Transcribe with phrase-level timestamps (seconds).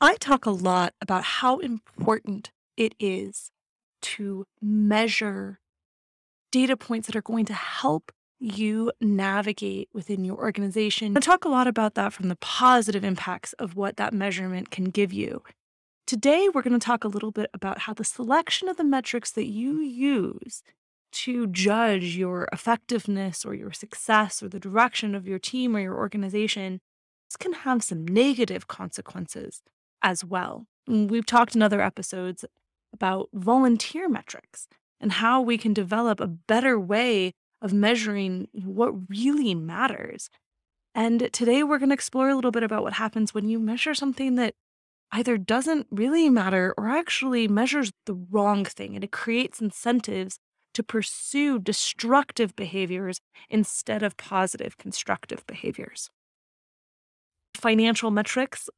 [0.00, 3.50] I talk a lot about how important it is
[4.02, 5.58] to measure
[6.52, 11.16] data points that are going to help you navigate within your organization.
[11.16, 14.84] I talk a lot about that from the positive impacts of what that measurement can
[14.86, 15.42] give you.
[16.06, 19.32] Today, we're going to talk a little bit about how the selection of the metrics
[19.32, 20.62] that you use
[21.12, 25.96] to judge your effectiveness or your success or the direction of your team or your
[25.96, 26.80] organization
[27.38, 29.62] can have some negative consequences
[30.02, 30.66] as well.
[30.88, 32.44] Mm, we've talked in other episodes
[32.92, 34.68] about volunteer metrics
[35.00, 40.30] and how we can develop a better way of measuring what really matters.
[40.94, 43.94] And today we're going to explore a little bit about what happens when you measure
[43.94, 44.54] something that
[45.12, 50.38] either doesn't really matter or actually measures the wrong thing and it creates incentives
[50.74, 56.10] to pursue destructive behaviors instead of positive constructive behaviors.
[57.54, 58.68] Financial metrics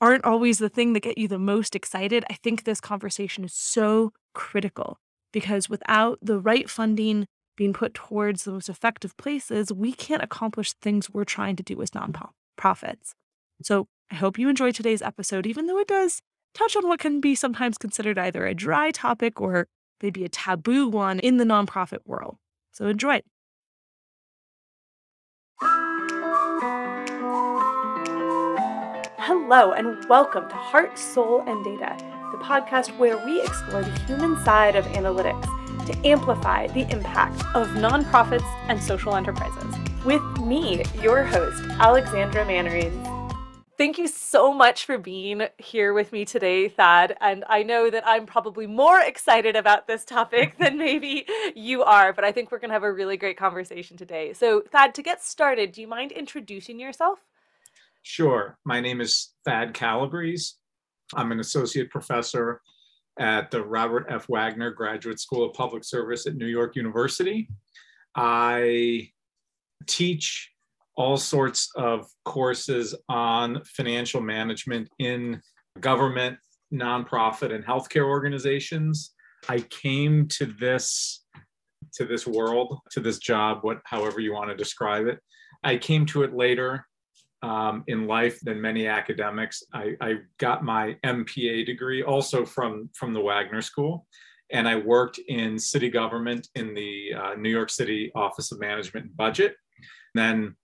[0.00, 3.52] aren't always the thing that get you the most excited, I think this conversation is
[3.52, 4.98] so critical
[5.32, 10.72] because without the right funding being put towards the most effective places, we can't accomplish
[10.74, 13.14] things we're trying to do as nonprofits.
[13.62, 16.20] So I hope you enjoyed today's episode, even though it does
[16.54, 19.66] touch on what can be sometimes considered either a dry topic or
[20.00, 22.36] maybe a taboo one in the nonprofit world.
[22.72, 23.20] So enjoy.
[29.28, 31.98] Hello, and welcome to Heart, Soul, and Data,
[32.32, 35.44] the podcast where we explore the human side of analytics
[35.84, 39.74] to amplify the impact of nonprofits and social enterprises.
[40.02, 43.06] With me, your host, Alexandra Mannerings.
[43.76, 47.14] Thank you so much for being here with me today, Thad.
[47.20, 52.14] And I know that I'm probably more excited about this topic than maybe you are,
[52.14, 54.32] but I think we're going to have a really great conversation today.
[54.32, 57.27] So, Thad, to get started, do you mind introducing yourself?
[58.02, 58.56] Sure.
[58.64, 60.54] My name is Thad Calabrese.
[61.14, 62.60] I'm an associate professor
[63.18, 64.28] at the Robert F.
[64.28, 67.48] Wagner Graduate School of Public Service at New York University.
[68.14, 69.10] I
[69.86, 70.50] teach
[70.96, 75.40] all sorts of courses on financial management in
[75.80, 76.38] government,
[76.72, 79.14] nonprofit, and healthcare organizations.
[79.48, 81.24] I came to this
[81.94, 85.20] to this world, to this job, what however you want to describe it.
[85.64, 86.87] I came to it later
[87.42, 89.62] um, in life than many academics.
[89.72, 94.06] I, I, got my MPA degree also from, from the Wagner School,
[94.50, 99.06] and I worked in city government in the uh, New York City Office of Management
[99.06, 99.54] and Budget.
[100.14, 100.56] then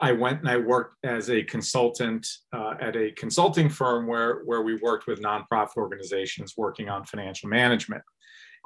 [0.00, 4.62] I went and I worked as a consultant uh, at a consulting firm where, where
[4.62, 8.02] we worked with nonprofit organizations working on financial management.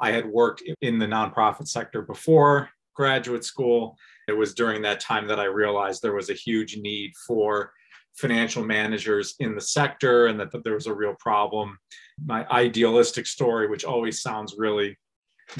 [0.01, 3.97] I had worked in the nonprofit sector before graduate school
[4.29, 7.73] it was during that time that I realized there was a huge need for
[8.15, 11.79] financial managers in the sector and that, that there was a real problem.
[12.25, 14.99] My idealistic story, which always sounds really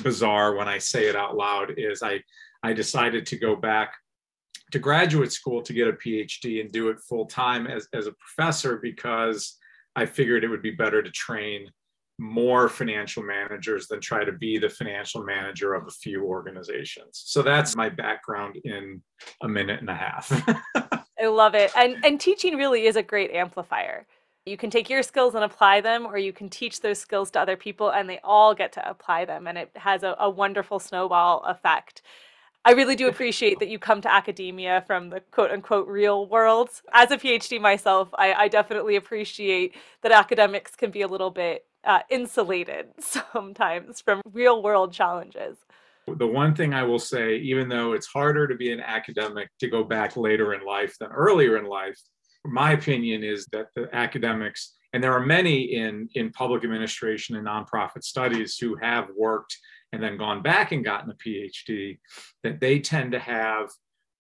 [0.03, 2.21] bizarre when I say it out loud, is I,
[2.63, 3.95] I decided to go back
[4.73, 8.13] to graduate school to get a PhD and do it full time as, as a
[8.13, 9.57] professor because
[9.97, 11.71] I figured it would be better to train
[12.19, 17.23] more financial managers than try to be the financial manager of a few organizations.
[17.27, 19.03] So that's my background in
[19.43, 20.31] a minute and a half.
[21.21, 21.71] I love it.
[21.77, 24.07] And and teaching really is a great amplifier.
[24.47, 27.41] You can take your skills and apply them, or you can teach those skills to
[27.41, 29.47] other people and they all get to apply them.
[29.47, 32.03] And it has a, a wonderful snowball effect.
[32.65, 36.71] I really do appreciate that you come to academia from the quote unquote real world.
[36.93, 41.65] As a PhD myself, I, I definitely appreciate that academics can be a little bit
[41.85, 45.59] uh, insulated sometimes from real world challenges.
[46.07, 49.69] The one thing I will say, even though it's harder to be an academic to
[49.69, 51.99] go back later in life than earlier in life,
[52.47, 57.47] my opinion is that the academics, and there are many in, in public administration and
[57.47, 59.55] nonprofit studies who have worked
[59.93, 61.99] and then gone back and gotten a PhD,
[62.43, 63.69] that they tend to have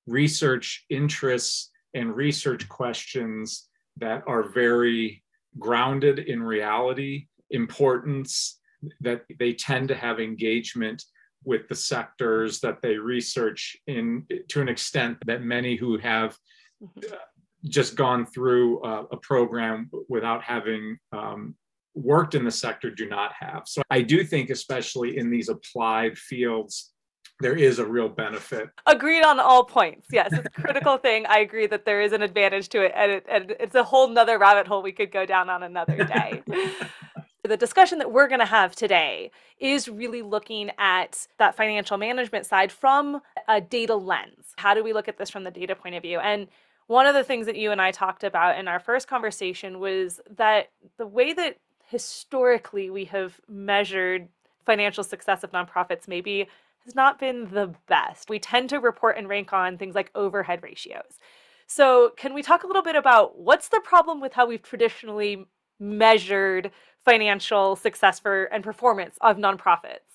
[0.06, 5.22] research interests and research questions that are very
[5.58, 8.60] grounded in reality importance,
[9.00, 11.04] that they tend to have engagement
[11.44, 16.36] with the sectors that they research in to an extent that many who have
[16.82, 17.14] mm-hmm.
[17.64, 21.54] just gone through a, a program without having um,
[21.94, 23.62] worked in the sector do not have.
[23.66, 26.92] So I do think, especially in these applied fields,
[27.40, 28.68] there is a real benefit.
[28.86, 30.08] Agreed on all points.
[30.10, 31.24] Yes, it's a critical thing.
[31.26, 34.08] I agree that there is an advantage to it, and, it, and it's a whole
[34.08, 36.42] nother rabbit hole we could go down on another day.
[37.48, 42.46] the discussion that we're going to have today is really looking at that financial management
[42.46, 44.54] side from a data lens.
[44.56, 46.18] How do we look at this from the data point of view?
[46.18, 46.48] And
[46.86, 50.20] one of the things that you and I talked about in our first conversation was
[50.36, 54.28] that the way that historically we have measured
[54.64, 56.46] financial success of nonprofits maybe
[56.84, 58.30] has not been the best.
[58.30, 61.18] We tend to report and rank on things like overhead ratios.
[61.66, 65.46] So, can we talk a little bit about what's the problem with how we've traditionally
[65.78, 66.70] measured
[67.08, 70.08] financial success for and performance of nonprofits?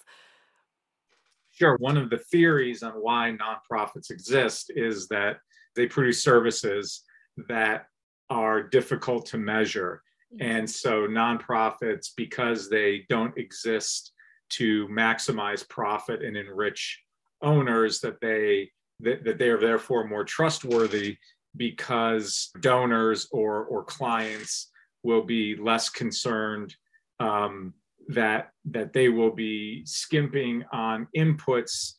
[1.51, 1.77] Sure.
[1.79, 5.37] One of the theories on why nonprofits exist is that
[5.75, 7.03] they produce services
[7.47, 7.87] that
[8.29, 10.01] are difficult to measure.
[10.33, 10.51] Mm-hmm.
[10.51, 14.11] And so, nonprofits, because they don't exist
[14.49, 17.01] to maximize profit and enrich
[17.41, 21.17] owners, that they that, that they are therefore more trustworthy
[21.57, 24.71] because donors or or clients
[25.03, 26.75] will be less concerned
[27.23, 27.73] um,
[28.09, 31.93] that that they will be skimping on inputs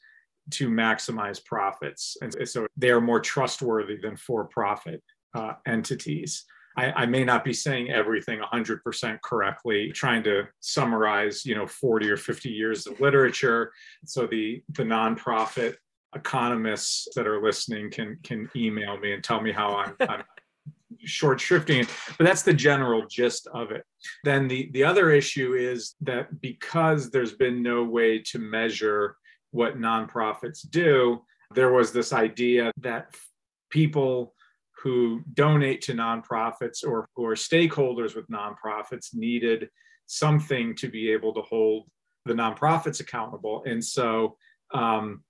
[0.50, 2.16] to maximize profits.
[2.20, 5.02] And so they are more trustworthy than for-profit
[5.34, 6.44] uh, entities.
[6.76, 12.10] I, I, may not be saying everything 100% correctly trying to summarize you know 40
[12.10, 13.72] or 50 years of literature.
[14.04, 15.76] So the the nonprofit
[16.14, 20.24] economists that are listening can can email me and tell me how I'm, I'm
[21.04, 21.88] short shrifting
[22.18, 23.84] but that's the general gist of it.
[24.24, 29.16] Then the the other issue is that because there's been no way to measure
[29.50, 31.22] what nonprofits do
[31.54, 33.14] there was this idea that
[33.70, 34.34] people
[34.82, 39.68] who donate to nonprofits or who are stakeholders with nonprofits needed
[40.06, 41.88] something to be able to hold
[42.26, 43.62] the nonprofits accountable.
[43.66, 44.36] And so
[44.72, 45.22] um,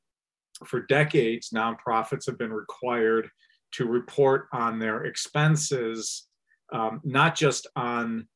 [0.64, 3.28] for decades, nonprofits have been required
[3.76, 6.26] to report on their expenses,
[6.72, 8.26] um, not just on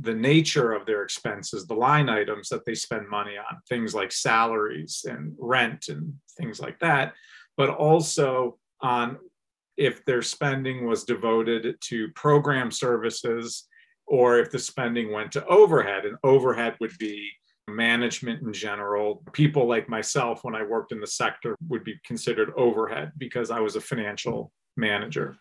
[0.00, 4.10] the nature of their expenses, the line items that they spend money on, things like
[4.10, 7.14] salaries and rent and things like that,
[7.56, 9.16] but also on
[9.76, 13.68] if their spending was devoted to program services
[14.06, 16.04] or if the spending went to overhead.
[16.04, 17.30] And overhead would be
[17.68, 19.22] management in general.
[19.32, 23.60] People like myself, when I worked in the sector, would be considered overhead because I
[23.60, 25.36] was a financial manager.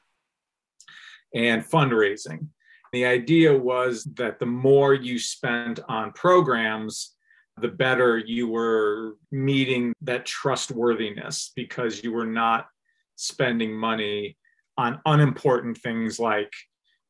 [1.34, 2.48] And fundraising.
[2.92, 7.16] The idea was that the more you spent on programs,
[7.60, 12.68] the better you were meeting that trustworthiness because you were not
[13.16, 14.38] spending money
[14.78, 16.52] on unimportant things like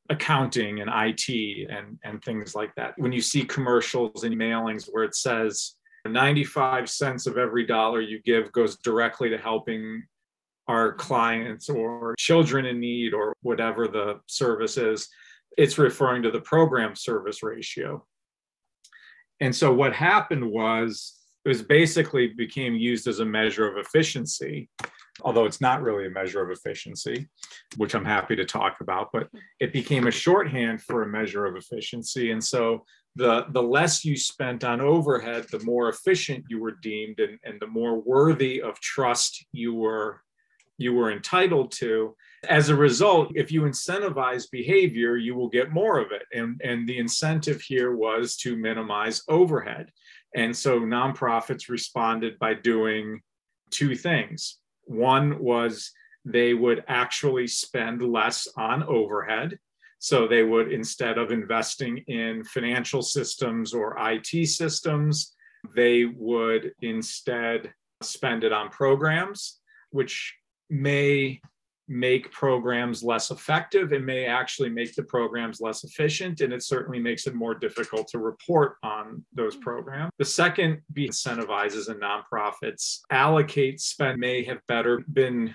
[0.09, 2.93] accounting and IT and, and things like that.
[2.97, 5.75] When you see commercials and mailings where it says
[6.05, 10.03] 95 cents of every dollar you give goes directly to helping
[10.67, 15.07] our clients or children in need or whatever the service is,
[15.57, 18.05] it's referring to the program service ratio.
[19.39, 24.69] And so what happened was it was basically became used as a measure of efficiency
[25.21, 27.27] although it's not really a measure of efficiency,
[27.77, 29.29] which I'm happy to talk about, but
[29.59, 32.31] it became a shorthand for a measure of efficiency.
[32.31, 37.19] And so the, the less you spent on overhead, the more efficient you were deemed
[37.19, 40.21] and, and the more worthy of trust you were
[40.77, 42.15] you were entitled to.
[42.49, 46.23] As a result, if you incentivize behavior, you will get more of it.
[46.33, 49.91] And, and the incentive here was to minimize overhead.
[50.35, 53.21] And so nonprofits responded by doing
[53.69, 54.57] two things.
[54.85, 55.91] One was
[56.25, 59.59] they would actually spend less on overhead.
[59.99, 65.33] So they would, instead of investing in financial systems or IT systems,
[65.75, 69.59] they would instead spend it on programs,
[69.91, 70.35] which
[70.73, 71.39] may
[71.87, 73.91] make programs less effective.
[73.93, 78.07] It may actually make the programs less efficient, and it certainly makes it more difficult
[78.09, 79.63] to report on those mm-hmm.
[79.63, 80.11] programs.
[80.17, 85.53] The second be incentivizes and nonprofits allocate spend may have better been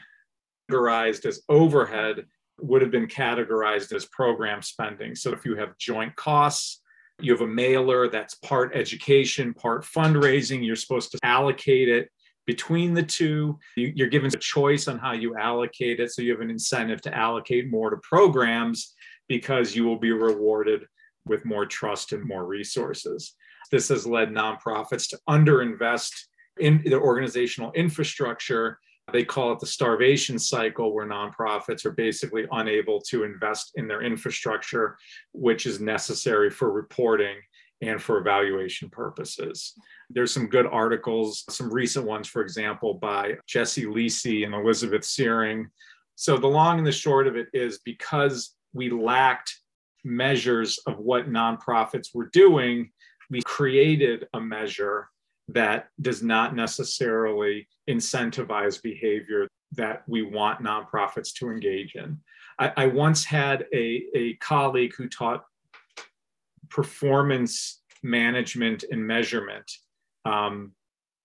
[0.71, 2.27] categorized as overhead
[2.61, 5.15] would have been categorized as program spending.
[5.15, 6.83] So if you have joint costs,
[7.21, 12.11] you have a mailer that's part education, part fundraising, you're supposed to allocate it
[12.49, 13.59] between the two.
[13.77, 16.11] You, are given a choice on how you allocate it.
[16.11, 18.95] So you have an incentive to allocate more to programs
[19.29, 20.87] because you will be rewarded
[21.27, 23.35] with more trust and more resources.
[23.71, 26.13] This has led nonprofits to underinvest
[26.59, 28.79] in the organizational infrastructure.
[29.13, 34.01] They call it the starvation cycle, where nonprofits are basically unable to invest in their
[34.01, 34.97] infrastructure,
[35.33, 37.37] which is necessary for reporting
[37.81, 39.75] and for evaluation purposes.
[40.11, 45.69] There's some good articles, some recent ones, for example, by Jesse Lecy and Elizabeth Searing.
[46.17, 49.55] So the long and the short of it is because we lacked
[50.05, 52.91] measures of what nonprofits were doing,
[53.31, 55.09] we created a measure
[55.49, 59.49] that does not necessarily incentivize behavior.
[59.73, 62.19] that we want nonprofits to engage in.
[62.59, 65.45] I, I once had a, a colleague who taught
[66.71, 69.71] performance management and measurement.
[70.25, 70.73] Um,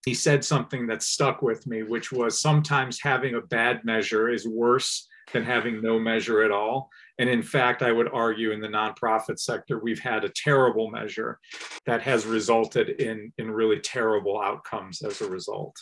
[0.06, 4.48] he said something that stuck with me, which was sometimes having a bad measure is
[4.48, 6.90] worse than having no measure at all.
[7.18, 11.40] And in fact, I would argue in the nonprofit sector, we've had a terrible measure
[11.86, 15.76] that has resulted in, in really terrible outcomes as a result.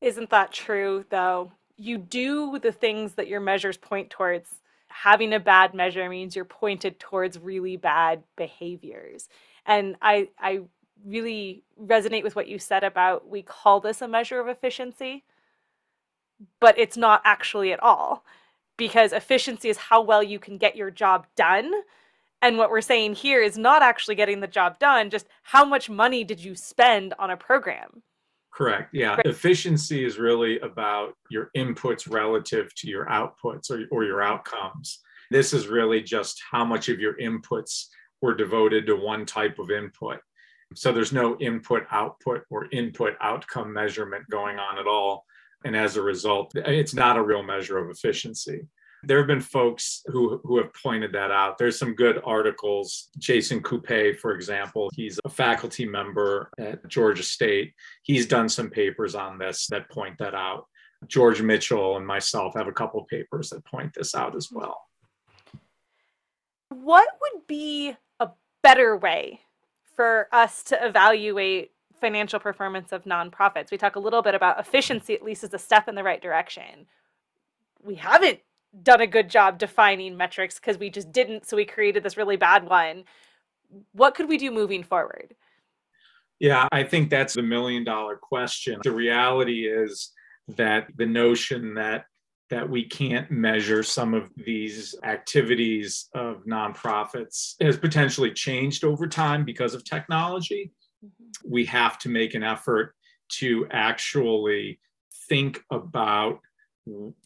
[0.00, 1.50] Isn't that true, though?
[1.76, 4.48] You do the things that your measures point towards.
[5.02, 9.28] Having a bad measure means you're pointed towards really bad behaviors.
[9.66, 10.60] And I, I
[11.04, 15.24] really resonate with what you said about we call this a measure of efficiency,
[16.60, 18.24] but it's not actually at all
[18.76, 21.72] because efficiency is how well you can get your job done.
[22.40, 25.90] And what we're saying here is not actually getting the job done, just how much
[25.90, 28.02] money did you spend on a program?
[28.54, 28.90] Correct.
[28.94, 29.16] Yeah.
[29.16, 29.26] Right.
[29.26, 35.00] Efficiency is really about your inputs relative to your outputs or, or your outcomes.
[35.30, 37.86] This is really just how much of your inputs
[38.22, 40.20] were devoted to one type of input.
[40.76, 45.24] So there's no input output or input outcome measurement going on at all.
[45.64, 48.66] And as a result, it's not a real measure of efficiency.
[49.06, 51.58] There have been folks who, who have pointed that out.
[51.58, 53.08] There's some good articles.
[53.18, 57.74] Jason Coupet, for example, he's a faculty member at Georgia State.
[58.02, 60.66] He's done some papers on this that point that out.
[61.06, 64.80] George Mitchell and myself have a couple of papers that point this out as well.
[66.70, 68.30] What would be a
[68.62, 69.40] better way
[69.94, 71.72] for us to evaluate
[72.04, 73.70] financial performance of nonprofits.
[73.70, 76.20] We talk a little bit about efficiency, at least as a step in the right
[76.20, 76.86] direction.
[77.82, 78.40] We haven't
[78.82, 81.46] done a good job defining metrics because we just didn't.
[81.46, 83.04] So we created this really bad one.
[83.92, 85.34] What could we do moving forward?
[86.40, 88.80] Yeah, I think that's the million dollar question.
[88.82, 90.10] The reality is
[90.48, 92.06] that the notion that
[92.50, 99.44] that we can't measure some of these activities of nonprofits has potentially changed over time
[99.44, 100.70] because of technology.
[101.04, 101.50] Mm-hmm.
[101.50, 102.94] We have to make an effort
[103.40, 104.78] to actually
[105.28, 106.40] think about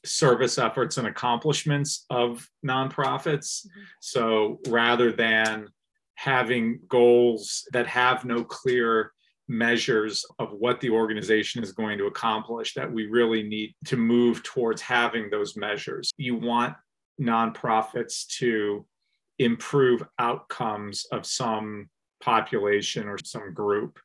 [0.04, 3.66] service efforts and accomplishments of nonprofits.
[3.66, 3.80] Mm-hmm.
[4.00, 5.68] So rather than
[6.14, 9.12] having goals that have no clear
[9.48, 14.42] measures of what the organization is going to accomplish that we really need to move
[14.42, 16.10] towards having those measures.
[16.18, 16.74] You want
[17.20, 18.84] nonprofits to
[19.38, 21.88] improve outcomes of some
[22.20, 23.98] population or some group,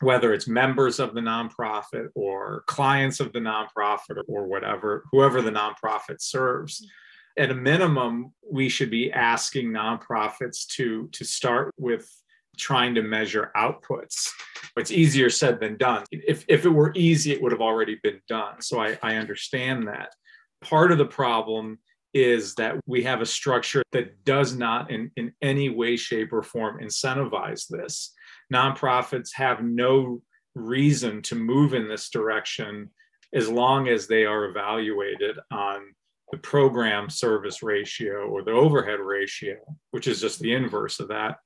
[0.00, 5.50] whether it's members of the nonprofit or clients of the nonprofit or whatever, whoever the
[5.50, 6.80] nonprofit serves.
[6.80, 7.42] Mm-hmm.
[7.42, 12.08] At a minimum, we should be asking nonprofits to, to start with
[12.56, 14.28] trying to measure outputs.
[14.76, 16.04] It's easier said than done.
[16.12, 18.60] If, if it were easy, it would have already been done.
[18.60, 20.14] So I, I understand that.
[20.62, 21.78] Part of the problem
[22.12, 26.42] is that we have a structure that does not, in, in any way, shape, or
[26.42, 28.13] form, incentivize this.
[28.52, 30.22] Nonprofits have no
[30.54, 32.90] reason to move in this direction
[33.32, 35.82] as long as they are evaluated on
[36.30, 39.56] the program service ratio or the overhead ratio,
[39.90, 41.36] which is just the inverse of that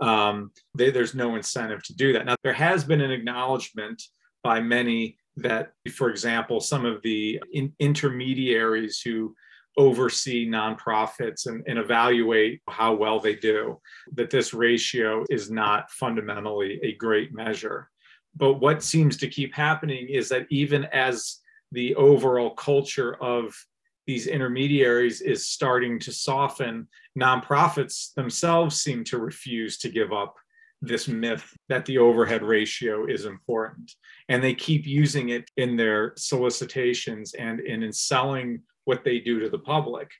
[0.00, 2.26] um, they, there's no incentive to do that.
[2.26, 4.02] Now, there has been an acknowledgement
[4.42, 9.34] by many that, for example, some of the in, intermediaries who
[9.78, 13.80] oversee nonprofits and, and, evaluate how well they do,
[14.12, 17.88] that this ratio is not fundamentally a great measure.
[18.36, 21.38] But what seems to keep happening is that even as
[21.72, 23.54] the overall culture of
[24.08, 26.88] these intermediaries is starting to soften.
[27.20, 30.34] Nonprofits themselves seem to refuse to give up
[30.80, 33.92] this myth that the overhead ratio is important.
[34.30, 39.38] And they keep using it in their solicitations and, and in selling what they do
[39.38, 40.10] to the public.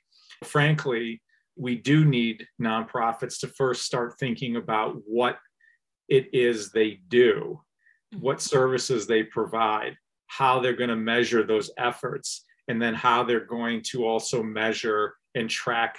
[0.43, 1.23] Frankly,
[1.55, 5.39] we do need nonprofits to first start thinking about what
[6.07, 7.59] it is they do,
[8.19, 8.47] what mm-hmm.
[8.47, 9.97] services they provide,
[10.27, 15.15] how they're going to measure those efforts and then how they're going to also measure
[15.33, 15.97] and track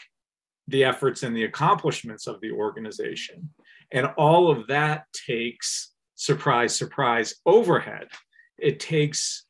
[0.69, 3.51] the efforts and the accomplishments of the organization.
[3.91, 8.07] And all of that takes, surprise, surprise, overhead.
[8.59, 9.47] It takes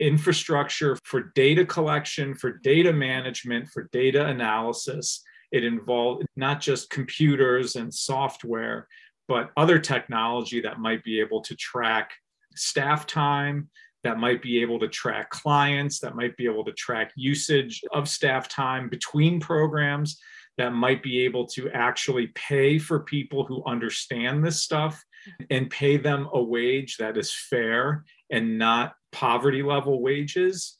[0.00, 5.22] infrastructure for data collection, for data management, for data analysis.
[5.50, 8.88] It involved not just computers and software,
[9.28, 12.10] but other technology that might be able to track
[12.54, 13.68] staff time,
[14.04, 18.08] that might be able to track clients, that might be able to track usage of
[18.08, 20.18] staff time between programs,
[20.58, 25.02] that might be able to actually pay for people who understand this stuff
[25.50, 30.78] and pay them a wage that is fair and not poverty level wages.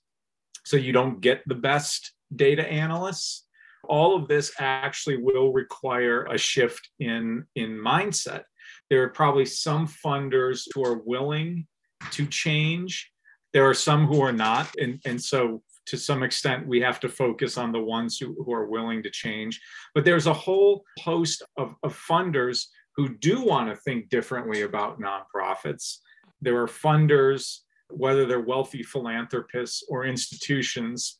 [0.64, 3.46] So you don't get the best data analysts.
[3.88, 8.44] All of this actually will require a shift in, in mindset.
[8.90, 11.66] There are probably some funders who are willing
[12.12, 13.10] to change.
[13.52, 14.68] There are some who are not.
[14.78, 18.52] And, and so to some extent, we have to focus on the ones who, who
[18.52, 19.60] are willing to change.
[19.94, 25.00] But there's a whole host of, of funders who do want to think differently about
[25.00, 25.98] nonprofits.
[26.40, 27.58] There are funders,
[27.96, 31.18] whether they're wealthy philanthropists or institutions,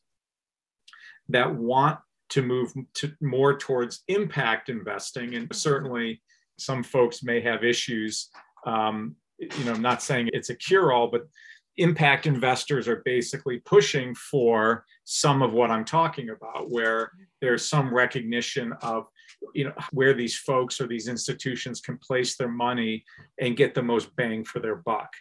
[1.29, 1.99] that want
[2.29, 5.35] to move to more towards impact investing.
[5.35, 6.21] And certainly,
[6.57, 8.29] some folks may have issues.
[8.65, 11.23] Um, you know, I'm not saying it's a cure-all, but
[11.77, 17.11] impact investors are basically pushing for some of what I'm talking about, where
[17.41, 19.07] there's some recognition of
[19.53, 23.03] you know where these folks or these institutions can place their money
[23.39, 25.11] and get the most bang for their buck.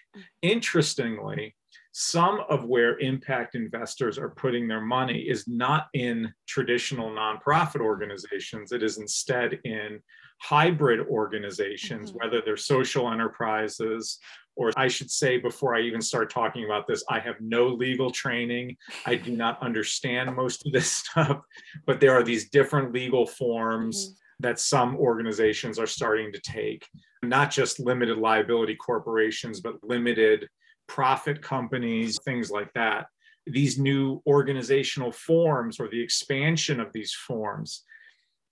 [0.43, 1.55] Interestingly,
[1.93, 8.73] some of where impact investors are putting their money is not in traditional nonprofit organizations.
[8.73, 10.01] It is instead in
[10.41, 12.19] hybrid organizations, mm-hmm.
[12.19, 14.19] whether they're social enterprises
[14.57, 18.11] or I should say before I even start talking about this, I have no legal
[18.11, 18.77] training.
[19.07, 21.41] I do not understand most of this stuff,
[21.87, 24.13] but there are these different legal forms mm-hmm.
[24.41, 26.87] that some organizations are starting to take,
[27.23, 30.49] not just limited liability corporations, but limited
[30.87, 33.07] profit companies, things like that.
[33.47, 37.85] These new organizational forms or the expansion of these forms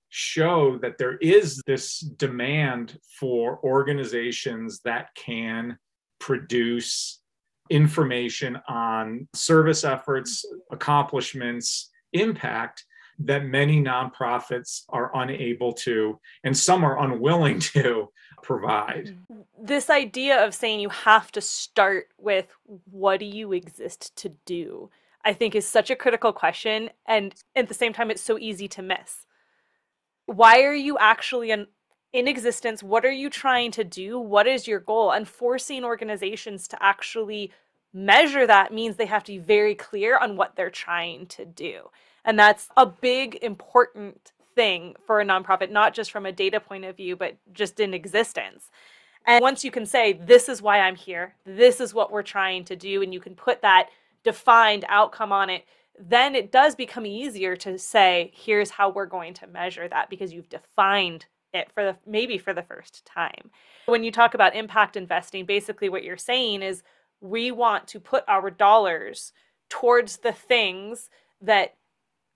[0.09, 5.78] show that there is this demand for organizations that can
[6.21, 7.21] produce
[7.71, 12.85] information on service efforts, accomplishments, impact
[13.21, 18.09] that many nonprofits are unable to, and some are unwilling to
[18.43, 19.17] provide.
[19.61, 22.47] This idea of saying you have to start with
[22.91, 24.91] what do you exist to do,
[25.25, 26.91] I think is such a critical question.
[27.07, 29.27] And at the same time, it's so easy to miss.
[30.25, 31.67] Why are you actually an
[32.12, 34.19] in existence what are you trying to do?
[34.19, 35.13] What is your goal?
[35.13, 37.52] And forcing organizations to actually
[37.93, 41.91] measure that means they have to be very clear on what they're trying to do.
[42.25, 46.85] And that's a big important thing for a nonprofit not just from a data point
[46.85, 48.71] of view but just in existence.
[49.26, 51.35] And once you can say this is why i'm here.
[51.45, 53.89] This is what we're trying to do and you can put that
[54.25, 55.65] defined outcome on it
[55.99, 60.32] then it does become easier to say here's how we're going to measure that because
[60.32, 63.50] you've defined it for the maybe for the first time.
[63.86, 66.82] When you talk about impact investing, basically what you're saying is
[67.21, 69.32] we want to put our dollars
[69.69, 71.10] towards the things
[71.41, 71.75] that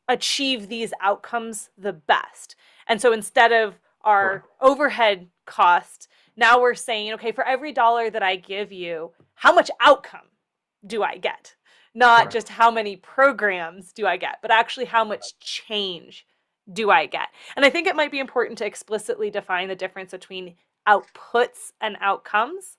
[0.09, 2.57] achieve these outcomes the best.
[2.87, 8.23] And so instead of our overhead cost, now we're saying, okay, for every dollar that
[8.23, 10.29] I give you, how much outcome
[10.87, 11.55] do I get?
[11.95, 16.27] Not just how many programs do I get, but actually how much change
[16.73, 17.29] do I get?
[17.57, 20.55] And I think it might be important to explicitly define the difference between
[20.89, 22.79] outputs and outcomes.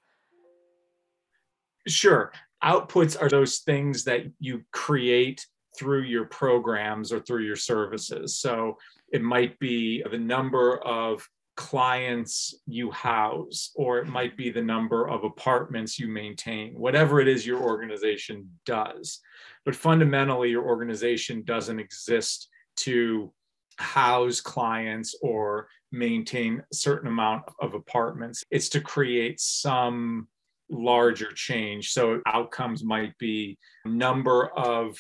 [1.87, 2.31] Sure.
[2.63, 5.45] Outputs are those things that you create
[5.77, 8.39] through your programs or through your services.
[8.39, 8.77] So
[9.11, 15.07] it might be the number of clients you house, or it might be the number
[15.07, 19.19] of apartments you maintain, whatever it is your organization does.
[19.63, 23.31] But fundamentally, your organization doesn't exist to
[23.77, 28.43] house clients or maintain a certain amount of apartments.
[28.51, 30.27] It's to create some
[30.69, 31.91] larger change.
[31.91, 34.97] So outcomes might be number of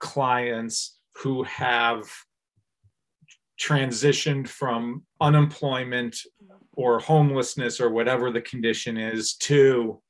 [0.00, 2.04] clients who have
[3.60, 6.16] transitioned from unemployment
[6.72, 10.00] or homelessness or whatever the condition is to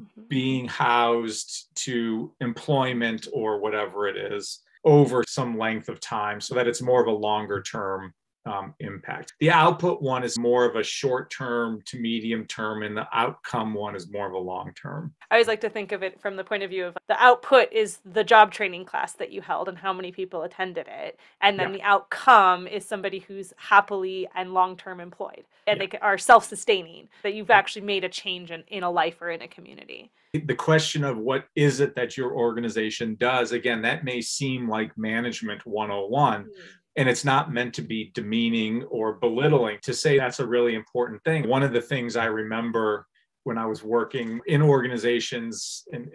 [0.00, 0.22] mm-hmm.
[0.28, 6.66] being housed to employment or whatever it is over some length of time so that
[6.66, 8.12] it's more of a longer term
[8.48, 9.34] um, impact.
[9.40, 13.74] The output one is more of a short term to medium term, and the outcome
[13.74, 15.12] one is more of a long term.
[15.30, 17.72] I always like to think of it from the point of view of the output
[17.72, 21.18] is the job training class that you held and how many people attended it.
[21.40, 21.76] And then yeah.
[21.76, 25.86] the outcome is somebody who's happily and long term employed and yeah.
[25.90, 29.30] they are self sustaining, that you've actually made a change in, in a life or
[29.30, 34.04] in a community the question of what is it that your organization does again that
[34.04, 36.50] may seem like management 101 mm-hmm.
[36.98, 41.22] And it's not meant to be demeaning or belittling to say that's a really important
[41.24, 43.06] thing one of the things i remember
[43.44, 46.10] when i was working in organizations and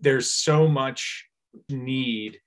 [0.00, 1.24] there's so much
[1.70, 2.38] need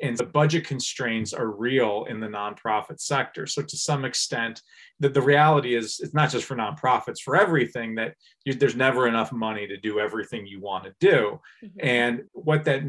[0.00, 3.46] and the budget constraints are real in the nonprofit sector.
[3.46, 4.62] So to some extent,
[5.00, 9.08] the, the reality is it's not just for nonprofits, for everything that you, there's never
[9.08, 11.40] enough money to do everything you want to do.
[11.64, 11.70] Mhm.
[11.80, 12.82] And what that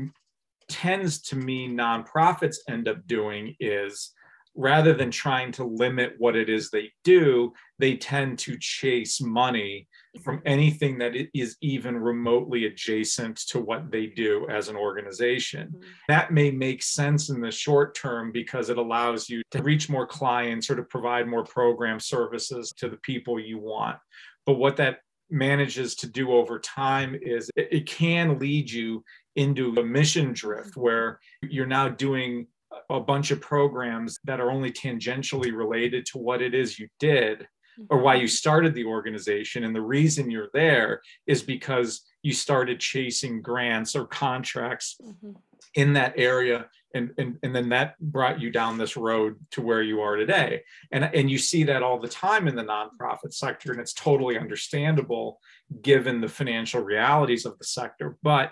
[0.67, 4.11] tends to mean nonprofits end up doing is
[4.59, 9.87] rather than trying to limit what it is they do, they tend to chase money
[10.21, 15.69] from anything that is even remotely adjacent to what they do as an organization.
[15.71, 15.83] Mhm.
[16.09, 20.05] That may make sense in the short term because it allows you to reach more
[20.05, 23.97] clients or to provide more program services to the people you want.
[24.45, 29.05] But what that manages to do over time is it, it can lead you
[29.37, 32.47] into a mission drift where you're now doing
[32.89, 37.47] a bunch of programs that are only tangentially related to what it is you did
[37.89, 39.63] or why you started the organization.
[39.63, 45.35] And the reason you're there is because you started chasing grants or contracts Mhm.
[45.75, 46.67] in that area.
[46.93, 50.63] And, and, and then that brought you down this road to where you are today.
[50.91, 54.37] And, and you see that all the time in the nonprofit sector, and it's totally
[54.37, 55.39] understandable
[55.81, 58.17] given the financial realities of the sector.
[58.23, 58.51] But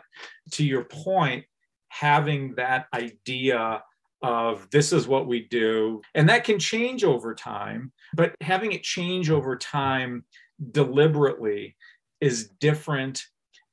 [0.52, 1.46] to your point,
[1.90, 3.82] having that idea
[4.22, 8.84] of this is what we do, and that can change over time, but having it
[8.84, 10.24] change over time
[10.72, 11.76] deliberately
[12.20, 13.24] is different.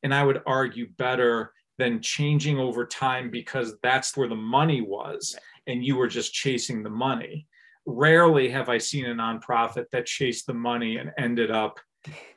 [0.03, 5.35] And I would argue better than changing over time because that's where the money was
[5.67, 7.47] and you were just chasing the money.
[7.87, 11.81] Rarely have I seen a nonprofit that chased the money and ended up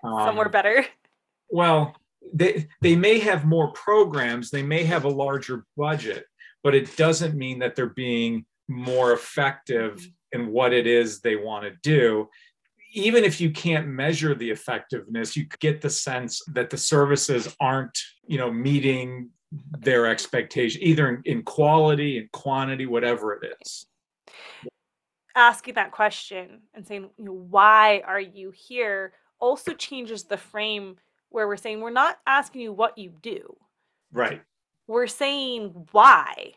[0.04, 0.86] um, Somewhere better.
[1.50, 1.96] well,
[2.34, 6.26] they they may have more programs, they may have a larger budget,
[6.64, 10.42] but it doesn't mean that they're being more effective mm-hmm.
[10.42, 12.30] in what it is they want to do.
[12.94, 17.98] Even if you can't measure the effectiveness, you get the sense that the services aren't,
[18.26, 19.30] you know, meeting
[19.80, 23.86] their expectation, either in, in quality and quantity, whatever it is.
[25.36, 30.98] asking that question and saying, you know, why are you here also changes the frame
[31.30, 33.56] where we're saying we're not asking you what you do.
[34.12, 34.42] Right.
[34.88, 36.54] We're saying why.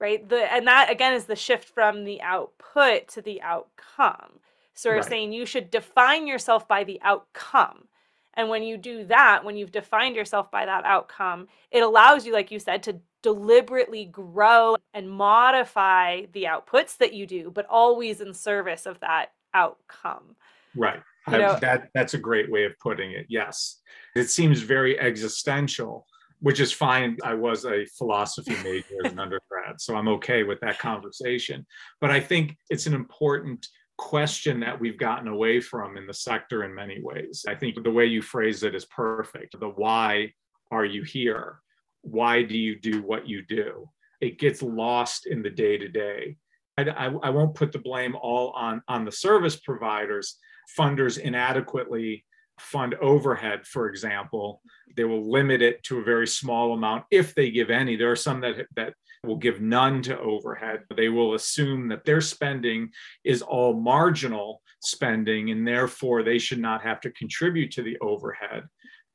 [0.00, 0.28] Right?
[0.28, 4.40] The and that again is the shift from the output to the outcome.
[4.74, 5.04] So we're Right.
[5.04, 7.86] saying you should define yourself by the outcome.
[8.34, 12.32] And when you do that, when you've defined yourself by that outcome, it allows you,
[12.32, 18.20] like you said, to deliberately grow and modify the outputs that you do, but always
[18.20, 20.34] in service of that outcome.
[20.74, 21.02] Right.
[21.30, 23.26] You know- that that's a great way of putting it.
[23.28, 23.80] Yes.
[24.16, 26.06] It seems very existential,
[26.42, 27.16] which is fine.
[27.22, 31.64] I was a philosophy major as an undergrad, so I'm okay with that conversation.
[32.00, 36.64] But I think it's an important question that we've gotten away from in the sector
[36.64, 37.44] in many ways.
[37.48, 39.58] I think the way you phrase it is perfect.
[39.58, 40.32] The why
[40.72, 41.60] are you here?
[42.00, 43.88] Why do you do what you do?
[44.20, 46.36] It gets lost in the day to day.
[46.76, 50.38] I, I won't put the blame all on, on the service providers.
[50.76, 52.24] Funders inadequately
[52.58, 54.60] fund overhead, for example.
[54.96, 57.96] They will limit it to a very small amount if they give any.
[57.96, 60.82] There are some that, that will give none to overhead.
[60.96, 62.90] They will assume that their spending
[63.24, 68.64] is all marginal spending and therefore they should not have to contribute to the overhead.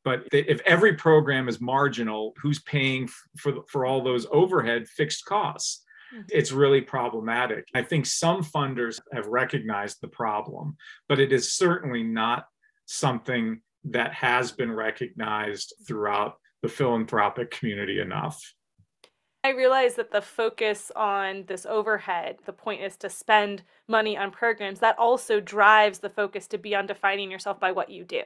[0.06, 5.84] But if every program is marginal, who's paying for, for all those overhead fixed costs?
[6.13, 6.28] Mm-hmm.
[6.30, 7.67] It's really problematic.
[7.73, 10.78] I think some funders have recognized the problem,
[11.10, 12.45] but it is certainly not
[12.88, 18.54] something that has been recognized throughout the philanthropic community enough.
[19.43, 24.32] I realize that the focus on this overhead, the point is to spend money on
[24.32, 28.23] programs, that also drives the focus to be on defining yourself by what you do.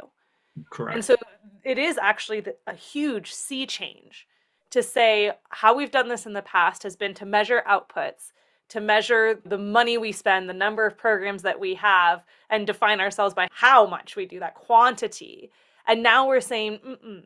[0.72, 0.96] Correct.
[0.96, 1.16] And so
[1.64, 4.28] it is actually the, a huge sea change
[4.72, 8.32] to say how we've done this in the past has been to measure outputs,
[8.72, 13.02] to measure the money we spend, the number of programs that we have, and define
[13.02, 15.52] ourselves by how much we do that quantity.
[15.88, 17.24] And now we're saying, Mm-mm.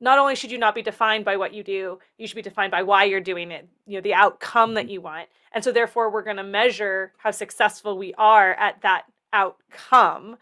[0.00, 2.72] not only should you not be defined by what you do, you should be defined
[2.72, 4.90] by why you're doing it, you know, the outcome that mm-hmm.
[4.90, 5.28] you want.
[5.52, 10.36] And so therefore we're going to measure how successful we are at that outcome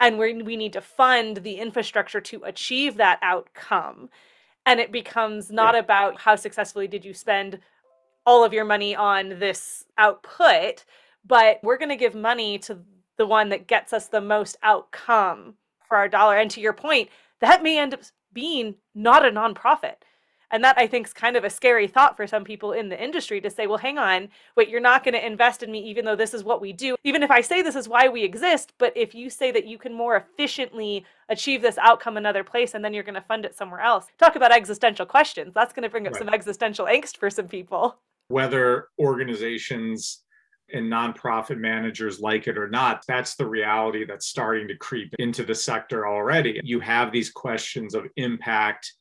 [0.00, 4.08] and we we need to fund the infrastructure to achieve that outcome
[4.66, 7.60] and it becomes not about how successfully did you spend
[8.26, 10.84] all of your money on this output
[11.24, 12.78] but we're going to give money to
[13.16, 15.54] the one that gets us the most outcome
[15.86, 17.08] for our dollar and to your point
[17.40, 18.00] that may end up
[18.32, 19.96] being not a nonprofit
[20.52, 23.02] and that I think is kind of a scary thought for some people in the
[23.02, 26.04] industry to say, well, hang on, wait, you're not going to invest in me even
[26.04, 26.94] though this is what we do.
[27.04, 29.78] Even if I say this is why we exist, but if you say that you
[29.78, 33.56] can more efficiently achieve this outcome another place and then you're going to fund it
[33.56, 34.06] somewhere else.
[34.18, 35.54] Talk about existential questions.
[35.54, 36.18] That's going to bring up Right.
[36.20, 37.96] some existential angst for some people.
[38.28, 40.22] Whether organizations
[40.72, 45.44] and nonprofit managers like it or not, that's the reality that's starting to creep into
[45.44, 46.60] the sector already.
[46.64, 48.92] You have these questions of impact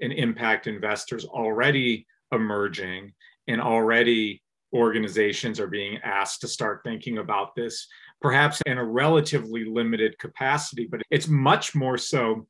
[0.00, 3.12] and impact investors already emerging,
[3.48, 7.88] and already organizations are being asked to start thinking about this,
[8.20, 12.46] perhaps in a relatively limited capacity, but it's much more so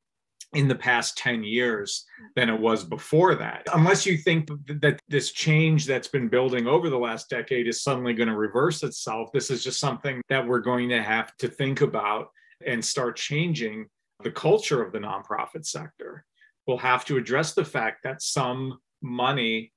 [0.55, 3.67] in the past 10 years than it was before that.
[3.75, 4.49] Unless you think
[4.81, 8.83] that this change that's been building over the last decade is suddenly going to reverse
[8.83, 12.31] itself, this is just something that we're going to have to think about
[12.67, 13.87] and start changing
[14.25, 16.25] the culture of the nonprofit sector.
[16.67, 19.73] We'll have to address the fact that some money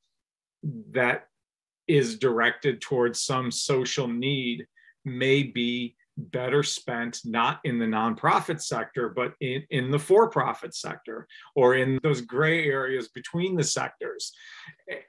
[0.92, 1.28] that
[1.88, 4.66] is directed towards some social need
[5.04, 10.76] may be better spent not in the nonprofit sector, but in, in the for profit
[10.76, 14.32] sector or in those gray areas between the sectors.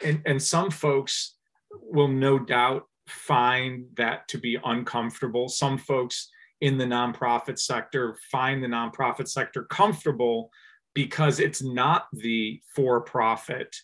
[0.02, 1.36] And, and some folks
[1.70, 5.48] will no doubt find that to be uncomfortable.
[5.48, 6.28] Some folks
[6.60, 10.50] in the nonprofit sector find the nonprofit sector comfortable
[10.94, 13.74] because it's not the for profit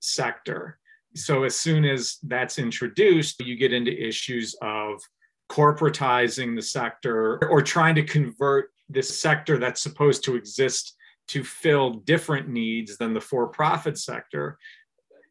[0.00, 0.78] sector.
[1.14, 5.00] So, as soon as that's introduced, you get into issues of
[5.48, 10.96] corporatizing the sector or trying to convert this sector that's supposed to exist
[11.28, 14.58] to fill different needs than the for profit sector.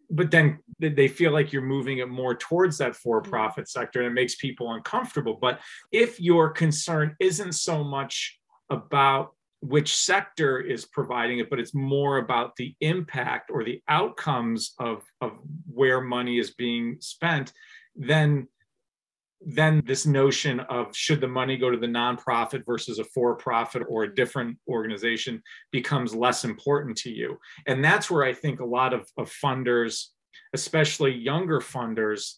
[0.10, 3.80] But then they feel like you're moving it more towards that for profit mm-hmm.
[3.80, 5.38] sector and it makes people uncomfortable.
[5.40, 5.60] But
[5.92, 12.18] if your concern isn't so much about which sector is providing it, but it's more
[12.18, 15.32] about the impact or the outcomes of, of
[15.66, 17.52] where money is being spent,
[17.96, 18.48] then
[19.42, 23.84] then this notion of should the money go to the nonprofit versus a for profit
[23.88, 27.38] or a different organization becomes less important to you.
[27.68, 30.08] And that's where I think a lot of, of funders,
[30.54, 32.34] especially younger funders,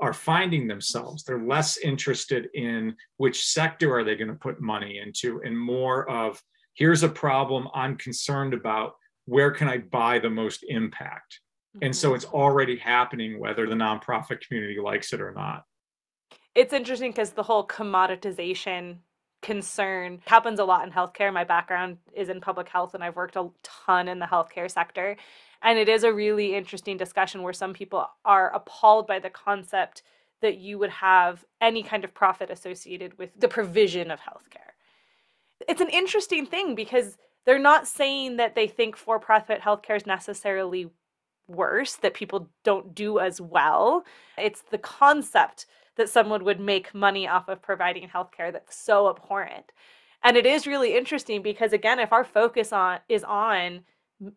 [0.00, 1.22] are finding themselves.
[1.22, 6.08] They're less interested in which sector are they going to put money into and more
[6.10, 6.42] of
[6.74, 8.94] here's a problem I'm concerned about.
[9.26, 11.40] Where can I buy the most impact?
[11.82, 12.16] And so mm-hmm.
[12.16, 15.62] it's already happening whether the nonprofit community likes it or not
[16.54, 18.96] it's interesting because the whole commoditization
[19.42, 21.32] concern happens a lot in healthcare.
[21.32, 25.16] My background is in public health and I've worked a ton in the healthcare sector.
[25.62, 30.02] And it is a really interesting discussion where some people are appalled by the concept
[30.42, 34.72] that you would have any kind of profit associated with the provision of healthcare.
[35.68, 40.06] It's an interesting thing because they're not saying that they think for profit healthcare is
[40.06, 40.90] necessarily
[41.46, 44.04] worse, that people don't do as well.
[44.38, 49.72] It's the concept that someone would make money off of providing healthcare that's so abhorrent.
[50.22, 53.82] And it is really interesting because again, if our focus on is on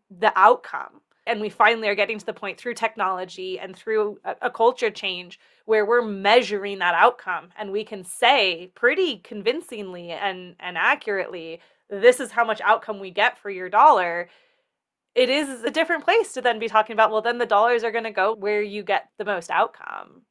[0.09, 4.35] the outcome and we finally are getting to the point through technology and through a,
[4.43, 10.55] a, culture change where we're measuring that outcome and we can say pretty convincingly and
[10.59, 14.29] and accurately this is how much outcome we get for your dollar
[15.15, 17.91] it is a different place to then be talking about well then the dollars are
[17.91, 20.21] going to go where you get the most outcome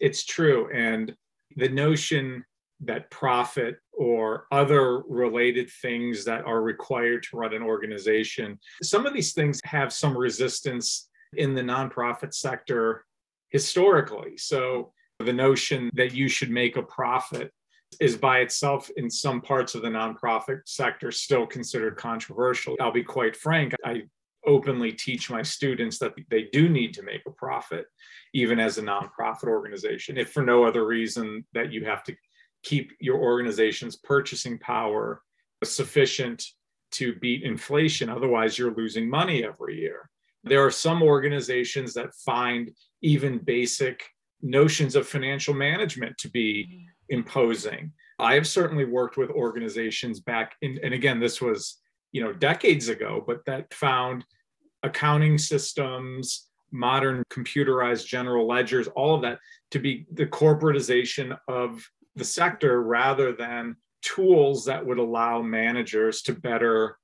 [0.00, 0.68] it's true.
[0.72, 1.14] And
[1.56, 2.44] the notion
[2.80, 9.14] that profit or other related things that are required to run an organization, some of
[9.14, 13.04] these things have some resistance in the nonprofit sector
[13.50, 14.36] historically.
[14.36, 17.52] So the notion that you should make a profit
[18.00, 22.76] is by itself in some parts of the nonprofit sector still considered controversial.
[22.80, 24.02] I'll be quite frank, I
[24.46, 27.86] openly teach my students that they do need to make a profit,
[28.34, 32.14] even as a nonprofit organization, if for no other reason that you have to
[32.62, 35.22] keep your organization's purchasing power
[35.64, 36.44] sufficient
[36.92, 38.08] to beat inflation.
[38.08, 40.08] Otherwise, you're losing money every year.
[40.44, 42.70] There are some organizations that find
[43.02, 44.04] even basic
[44.40, 47.18] notions of financial management to be mm-hmm.
[47.18, 47.92] imposing.
[48.18, 51.78] I have certainly worked with organizations back in, and again, this was
[52.12, 54.24] you know decades ago but that found
[54.82, 59.38] accounting systems, modern computerized general ledgers, all of that
[59.70, 66.32] to be the corporatization of the sector rather than tools that would allow managers to
[66.32, 66.98] better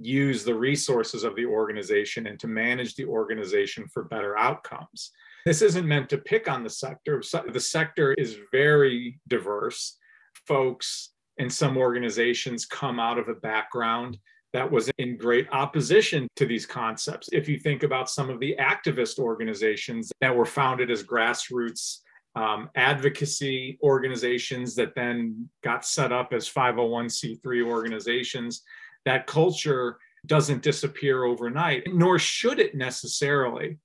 [0.00, 5.10] use the resources of the organization and to manage the organization for better outcomes.
[5.44, 7.22] This isn't meant to pick on the sector.
[7.52, 9.98] The sector is very diverse.
[10.46, 14.18] Folks in some organizations come out of a background
[14.52, 17.28] that was in great opposition to these concepts.
[17.32, 21.98] If you think about some of the activist organizations that were founded as grassroots
[22.36, 28.62] um, advocacy organizations that then got set up as 501c3 organizations,
[29.04, 33.78] that culture doesn't disappear overnight, nor should it necessarily.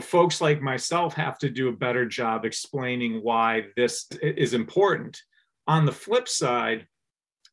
[0.00, 5.18] folks like myself have to do a better job explaining why this is important.
[5.66, 6.86] On the flip side,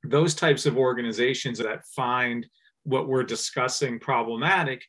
[0.04, 2.46] those types of organizations that find
[2.84, 4.84] what we're discussing problematic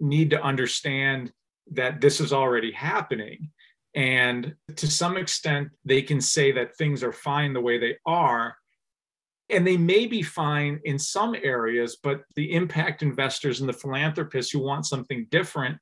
[0.00, 1.32] need to understand
[1.72, 3.50] that this is already happening.
[3.94, 8.56] And to some extent, they can say that things are fine the way they are.
[9.48, 14.52] And they may be fine in some areas, but the impact investors and the philanthropists
[14.52, 15.78] who want something different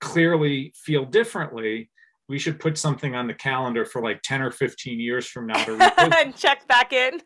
[0.00, 1.90] clearly feel differently,
[2.28, 5.64] we should put something on the calendar for like 10 or 15 years from now
[5.64, 5.76] to
[6.18, 7.20] and check back in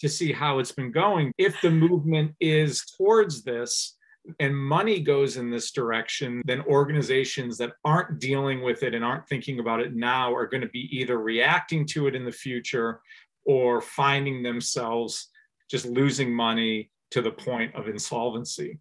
[0.00, 1.32] to see how it's been going.
[1.38, 3.96] If the movement is towards this
[4.40, 9.28] and money goes in this direction, then organizations that aren't dealing with it and aren't
[9.28, 13.00] thinking about it now are going to be either reacting to it in the future
[13.46, 15.28] or finding themselves
[15.70, 18.78] just losing money to the point of insolvency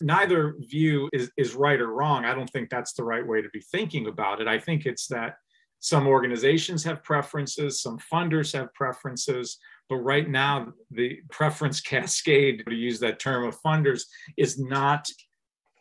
[0.00, 2.24] neither view is, is right or wrong.
[2.24, 4.48] I don't think that's the right way to be thinking about it.
[4.48, 5.36] I think it's that
[5.80, 12.74] some organizations have preferences, some funders have preferences, but right now the preference cascade, to
[12.74, 14.02] use that term of funders,
[14.36, 15.08] is not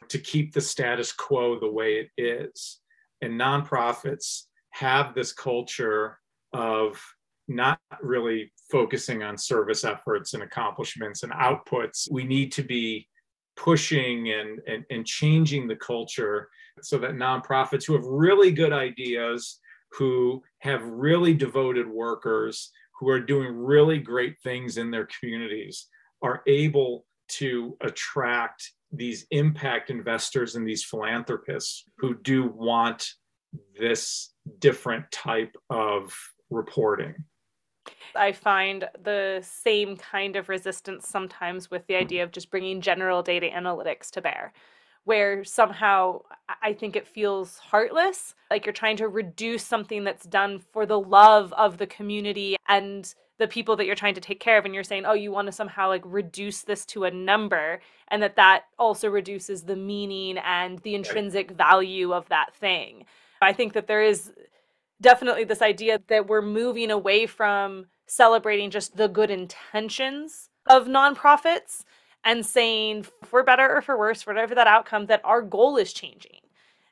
[0.10, 2.80] to keep the status quo the way it is.
[3.22, 6.20] And nonprofits have this culture
[6.54, 7.02] of
[7.48, 12.08] not really focusing on service efforts and accomplishments and outputs.
[12.12, 13.08] We need to be
[13.56, 16.50] pushing and, and, and changing the culture
[16.82, 19.60] so that nonprofits who have really good ideas,
[19.92, 25.88] who have really devoted workers, who are doing really great things in their communities,
[26.22, 33.08] are able to attract these impact investors and these philanthropists who do want
[33.80, 36.14] this different type of
[36.50, 37.16] reporting.
[38.16, 42.02] I find the same kind of resistance sometimes with the mm-hmm.
[42.02, 44.54] idea of just bringing general data analytics to bear,
[45.04, 46.22] where somehow
[46.62, 51.00] I think it feels heartless, like you're trying to reduce something that's done for the
[51.00, 54.74] love of the community and the people that you're trying to take care of and
[54.74, 58.38] you're saying oh you want to somehow like reduce this to a number and that
[58.38, 63.06] that also reduces the meaning and the intrinsic value of that thing.
[63.42, 64.32] I think that there is
[65.02, 71.84] definitely this idea that we're moving away from celebrating just the good intentions of nonprofits
[72.24, 76.40] and saying for better or for worse whatever that outcome that our goal is changing.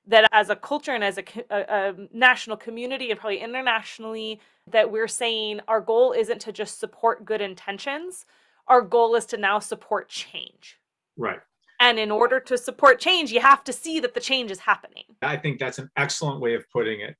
[0.06, 4.92] That as a culture and as a, a, a, national community and probably internationally that
[4.92, 8.26] we're saying our goal isn't to just support good intentions.
[8.68, 10.78] Our goal is to now support change.
[11.18, 11.39] Right
[11.84, 15.04] and in order to support change, you have to see that the change is happening.
[15.22, 17.17] I think that's an excellent way of putting it.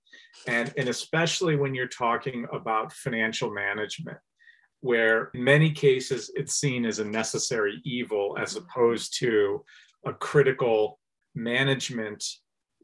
[0.48, 4.18] And, and especially when you're talking about financial management,
[4.80, 8.64] where in many cases it's seen as a necessary evil as mm-hmm.
[8.64, 9.66] opposed to
[10.06, 10.98] a critical
[11.36, 12.24] management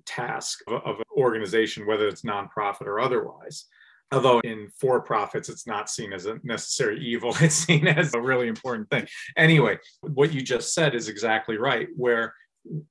[0.06, 3.68] task of, of an organization, whether it's nonprofit or otherwise
[4.12, 7.36] although in for profits it's not seen as a necessary evil.
[7.42, 9.08] It's seen as a really important thing.
[9.38, 12.34] Anyway what you just said is exactly right where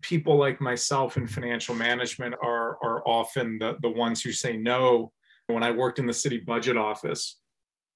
[0.02, 5.12] people like myself in financial management are are often the, the ones who say no.
[5.46, 7.38] When i worked in the city budget office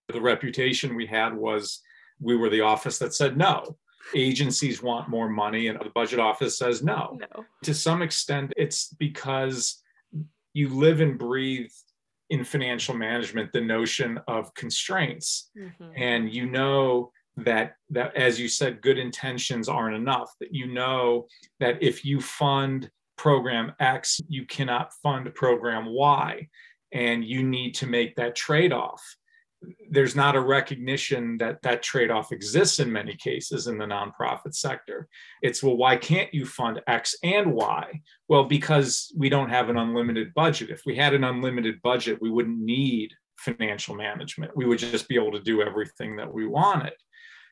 [0.09, 1.81] the reputation we had was
[2.21, 3.77] we were the office that said no.
[4.15, 7.45] Agencies want more money and the budget office says no, no.
[7.63, 9.81] to some extent it's because
[10.55, 11.71] you live and breathe
[12.33, 15.51] in financial management the notion of constraints.
[15.57, 15.91] Mm-hmm.
[15.97, 21.27] and you know that that as you said good intentions aren't enough that you know
[21.61, 26.49] that if you fund program x you cannot fund program y.
[26.95, 29.03] And you need to make that trade-off
[29.91, 35.09] there's not a recognition that that trade-off exists in many cases in the nonprofit sector.
[35.43, 38.01] It's well why can't you fund x and y?
[38.29, 40.71] Well because we don't have an unlimited budget.
[40.71, 44.57] If we had an unlimited budget we wouldn't need financial management.
[44.57, 46.93] We would just be able to do everything that we wanted.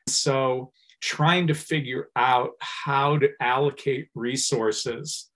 [0.07, 0.71] So
[1.01, 5.29] trying to figure out how to allocate resources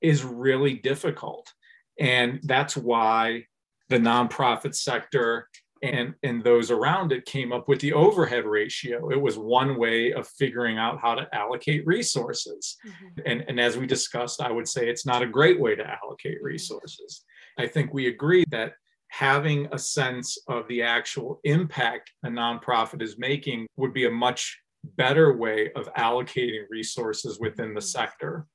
[0.00, 1.52] is really difficult.
[1.98, 3.44] And that's why
[3.88, 5.48] the nonprofit sector
[5.82, 10.12] and and those around it came up with the overhead ratio it was one way
[10.12, 13.20] of figuring out how to allocate resources mm-hmm.
[13.26, 16.36] and and as we discussed i would say it's not a great way to allocate
[16.36, 16.46] mm-hmm.
[16.46, 17.24] resources
[17.58, 18.72] i think we agree that
[19.08, 24.58] having a sense of the actual impact a nonprofit is making would be a much
[24.96, 27.86] better way of allocating resources within the mm-hmm.
[27.86, 28.46] sector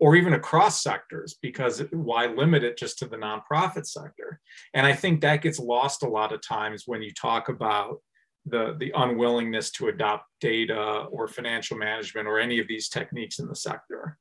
[0.00, 4.40] or even across sectors because why limit it just to the nonprofit sector
[4.74, 8.00] and i think that gets lost a lot of times when you talk about
[8.46, 13.46] the, the unwillingness to adopt data or financial management or any of these techniques in
[13.46, 14.16] the sector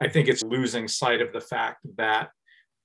[0.00, 2.30] I think it's losing sight of the fact that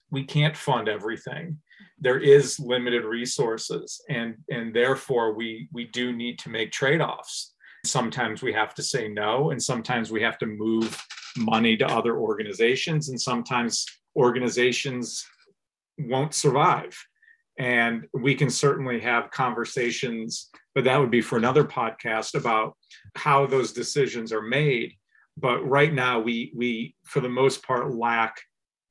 [0.10, 1.58] we can't fund everything.
[2.00, 7.54] There is limited resources, and and therefore we we do need to make trade-offs.
[7.86, 11.02] Sometimes we have to say no, and sometimes we have to move
[11.38, 15.26] money to other organizations, and sometimes organizations
[15.98, 16.98] won't survive.
[17.58, 22.76] And we can certainly have conversations, but that would be for another podcast about
[23.16, 24.94] how those decisions are made.
[25.38, 28.42] But right now, we we for the most part lack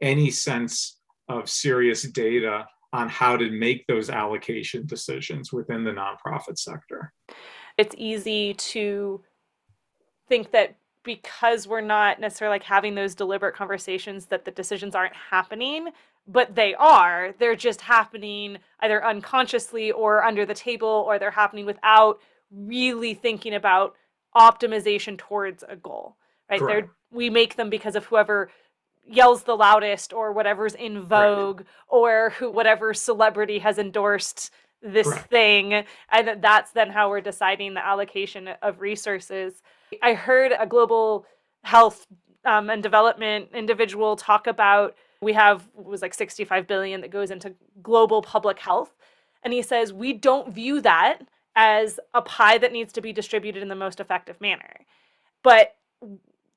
[0.01, 6.59] any sense of serious data on how to make those allocation decisions within the nonprofit
[6.59, 7.12] sector.
[7.78, 9.22] It's easy to
[10.28, 15.14] think that because we're not necessarily like having those deliberate conversations that the decisions aren't
[15.14, 15.88] happening
[16.26, 21.66] but they are they're just happening either unconsciously or under the table or they're happening
[21.66, 22.20] without
[22.51, 23.94] really thinking about
[24.36, 26.16] optimization towards a goal
[26.48, 28.51] right there we make them because of whoever
[29.07, 31.66] yells the loudest or whatever's in vogue right.
[31.88, 34.51] or who whatever celebrity has endorsed
[34.82, 35.30] this Correct.
[35.30, 39.62] thing and that's then how we're deciding the allocation of resources
[40.03, 41.26] i heard a global
[41.64, 42.07] health
[42.45, 47.55] um, and development individual talk about we have was like 65 billion that goes into
[47.82, 48.95] global public health.
[49.43, 51.18] And he says we don't view that
[51.57, 54.86] as a pie that needs to be distributed in the most effective manner.
[55.43, 55.76] But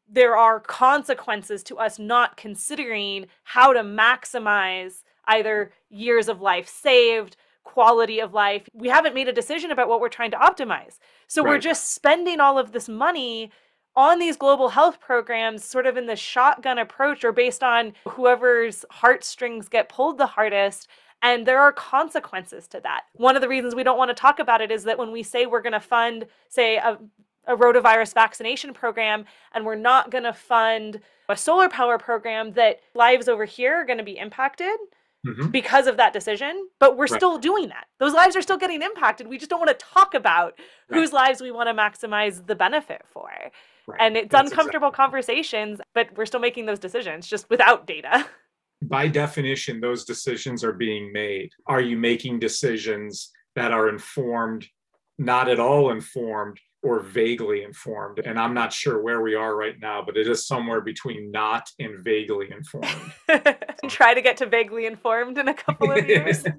[0.10, 7.36] there are consequences to us not considering how to maximize either years of life saved,
[7.64, 8.68] quality of life.
[8.74, 11.00] We haven't made a decision about what we're trying to optimize.
[11.28, 11.50] So right.
[11.50, 13.52] we're just spending all of this money
[13.96, 18.86] on these global health programs, sort of in the shotgun approach or based on whoever's
[18.90, 20.88] heartstrings get pulled the hardest.
[21.22, 23.04] And there are consequences to that.
[23.14, 25.24] One of the reasons we don't want to talk about it is that when we
[25.24, 26.98] say we're going to fund, say, a
[27.48, 31.00] a rotavirus vaccination program and we're not going to fund
[31.30, 34.76] a solar power program that lives over here are going to be impacted
[35.26, 35.48] mm-hmm.
[35.48, 37.20] because of that decision but we're right.
[37.20, 40.14] still doing that those lives are still getting impacted we just don't want to talk
[40.14, 40.54] about
[40.90, 41.00] right.
[41.00, 43.30] whose lives we want to maximize the benefit for
[43.88, 43.98] right.
[44.00, 45.04] and it's That's uncomfortable exactly.
[45.04, 48.26] conversations but we're still making those decisions just without data
[48.82, 54.68] by definition those decisions are being made are you making decisions that are informed
[55.18, 58.20] not at all informed or vaguely informed.
[58.20, 61.70] And I'm not sure where we are right now, but it is somewhere between not
[61.80, 63.14] and vaguely informed.
[63.88, 66.44] Try to get to vaguely informed in a couple of years.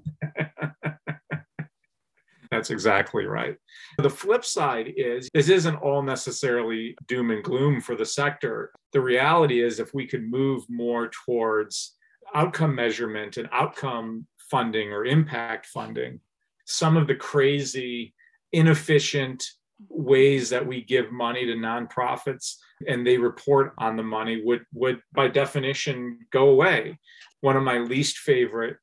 [2.50, 3.56] That's exactly right.
[3.98, 8.72] The flip side is this isn't all necessarily doom and gloom for the sector.
[8.92, 11.96] The reality is, if we could move more towards
[12.32, 16.20] outcome measurement and outcome funding or impact funding,
[16.64, 18.14] some of the crazy,
[18.52, 19.44] inefficient,
[19.88, 22.56] ways that we give money to nonprofits
[22.86, 26.98] and they report on the money would would by definition go away.
[27.40, 28.76] One of my least favorite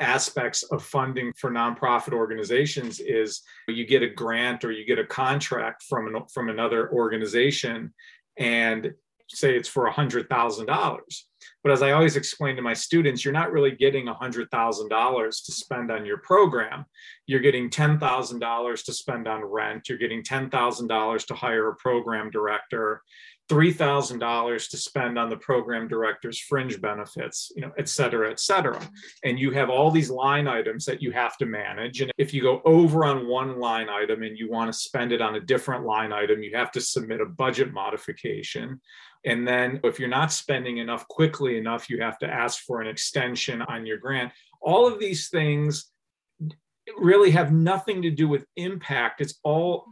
[0.00, 5.06] aspects of funding for nonprofit organizations is you get a grant or you get a
[5.06, 7.92] contract from an, from another organization
[8.36, 8.92] and
[9.28, 11.00] say it's for $100,000
[11.62, 15.90] but as I always explain to my students, you're not really getting $100,000 to spend
[15.90, 16.84] on your program.
[17.26, 19.88] You're getting $10,000 to spend on rent.
[19.88, 23.02] You're getting $10,000 to hire a program director,
[23.48, 28.80] $3,000 to spend on the program director's fringe benefits, you know, et cetera, et cetera.
[29.24, 32.00] And you have all these line items that you have to manage.
[32.00, 35.20] And if you go over on one line item and you want to spend it
[35.20, 38.80] on a different line item, you have to submit a budget modification.
[39.26, 42.86] And then if you're not spending enough quickly enough, you have to ask for an
[42.86, 44.32] extension on your grant.
[44.62, 45.90] All of these things
[46.96, 49.20] really have nothing to do with impact.
[49.20, 49.86] It's all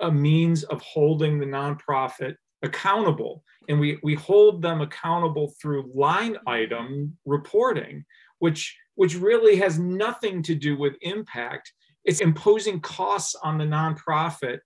[0.00, 3.44] a, means of holding the nonprofit accountable.
[3.68, 8.04] And we, we hold them accountable through line item reporting,
[8.38, 11.72] which, which really has nothing to do with impact.
[12.04, 14.60] It's imposing costs on the nonprofit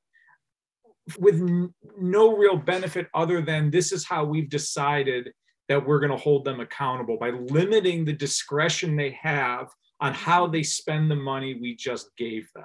[1.18, 5.32] with no real benefit other than this is how we've decided
[5.68, 9.68] that we're going to hold them accountable by limiting the discretion they have
[10.00, 12.64] on how they spend the money we just gave them.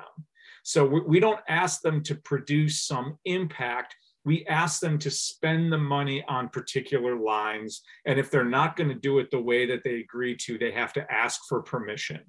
[0.64, 3.96] So we don't ask them to produce some impact.
[4.26, 7.82] We ask them to spend the money on particular lines.
[8.06, 10.72] And if they're not going to do it the way that they agree to, they
[10.72, 12.22] have to ask for permission.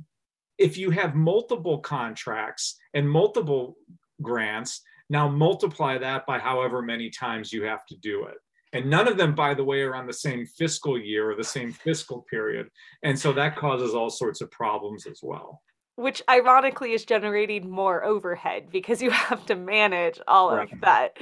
[0.57, 3.77] If you have multiple contracts and multiple
[4.23, 4.81] grants,
[5.13, 8.37] now multiply that by however many times you have to do it.
[8.73, 11.45] And none of them, by the way, are on the same fiscal year or the
[11.45, 12.69] same fiscal period.
[13.03, 15.61] And so that causes all sorts of problems as well.
[15.97, 20.73] Which ironically is generating more overhead because you have to manage all right.
[20.73, 21.19] of that.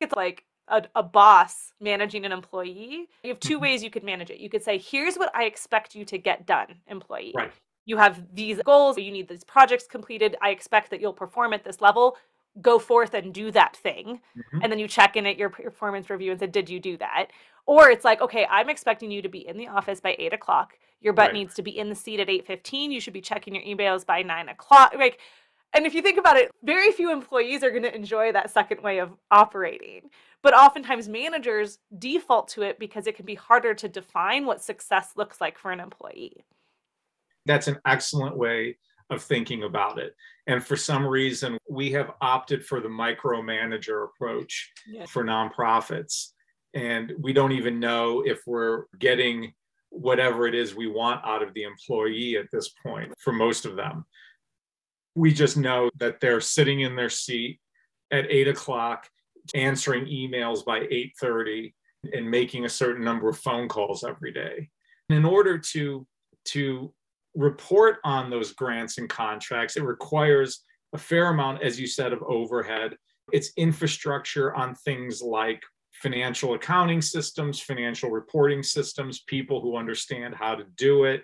[0.00, 3.60] It's like a, a, boss managing an employee, you have 2 Mhm.
[3.60, 4.38] ways you could manage it.
[4.38, 7.32] You could say, here's what I expect you to get done, employee.
[7.34, 7.52] Right.
[7.84, 10.36] You have these goals, you need these projects completed.
[10.40, 12.16] I expect that you'll perform at this level.
[12.60, 14.20] Go forth and do that thing.
[14.36, 14.60] Mhm.
[14.62, 17.28] And then you check in at your performance review and say, did you do that?
[17.64, 20.78] Or it's like, okay, I'm expecting you to be in the office by eight o'clock.
[21.00, 21.34] Your butt Right.
[21.34, 22.92] needs to be in the seat at 8:15.
[22.92, 24.94] You should be checking your emails by nine o'clock.
[24.94, 25.18] Like,
[25.72, 28.82] and if you think about it, very few employees are going to enjoy that second
[28.82, 30.10] way of operating.
[30.42, 35.16] But oftentimes managers default to it because it can be harder to define what success
[35.16, 36.44] looks like for an employee.
[37.46, 38.76] That's an excellent way
[39.12, 40.14] of thinking about it.
[40.46, 45.06] And for some reason, we have opted for the micromanager approach Yeah.
[45.06, 46.30] for nonprofits.
[46.74, 49.52] And we don't even know if we're getting
[49.90, 53.76] whatever it is we want out of the employee at this point for most of
[53.76, 54.06] them.
[55.14, 57.60] We just know that they're sitting in their seat
[58.10, 59.08] at eight o'clock,
[59.54, 61.74] answering emails by 8:30
[62.14, 64.70] and making a certain number of phone calls every day.
[65.10, 66.06] And in order to,
[66.46, 66.94] to
[67.34, 72.22] report on those grants and contracts, it requires a fair amount, as you said, of
[72.22, 72.96] overhead.
[73.32, 75.62] It's infrastructure on things like
[75.92, 81.22] financial accounting systems, financial reporting systems, people who understand how to do it.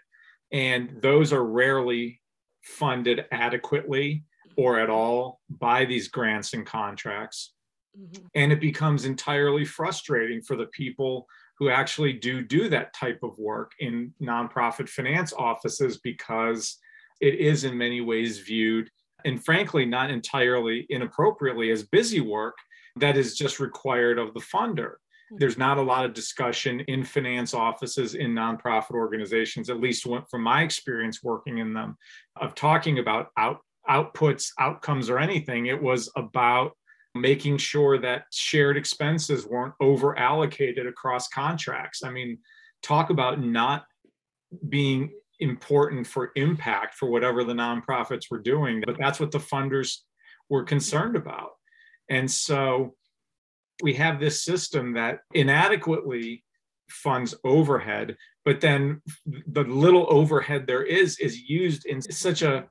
[0.53, 2.21] And those are rarely
[2.63, 4.25] funded adequately
[4.57, 7.55] or at all by these grants and contracts.
[7.99, 8.27] Mhm.
[8.35, 11.29] And it becomes entirely frustrating for the people
[11.59, 16.79] who actually do do that type of work in nonprofit finance offices because
[17.21, 18.89] it is in many ways viewed
[19.25, 22.57] and frankly not entirely inappropriately as busy work
[22.97, 24.95] that is just required of the funder.
[25.31, 25.37] Hmm.
[25.39, 30.43] There's not a lot of discussion in finance offices in nonprofit organizations at least from
[30.43, 31.97] my experience working in them
[32.37, 35.67] of talking about out, outputs outcomes or anything.
[35.67, 36.73] It was about
[37.15, 42.03] making sure that shared expenses weren't over allocated across contracts.
[42.05, 42.39] I mean,
[42.83, 43.85] talk about not
[44.69, 49.99] being important for impact for whatever the nonprofits were doing, but that's what the funders
[50.49, 51.51] were concerned about.
[52.09, 52.95] And so
[53.83, 56.45] we have this system that inadequately
[56.91, 62.65] funds overhead, but then the little overhead there is is used in such a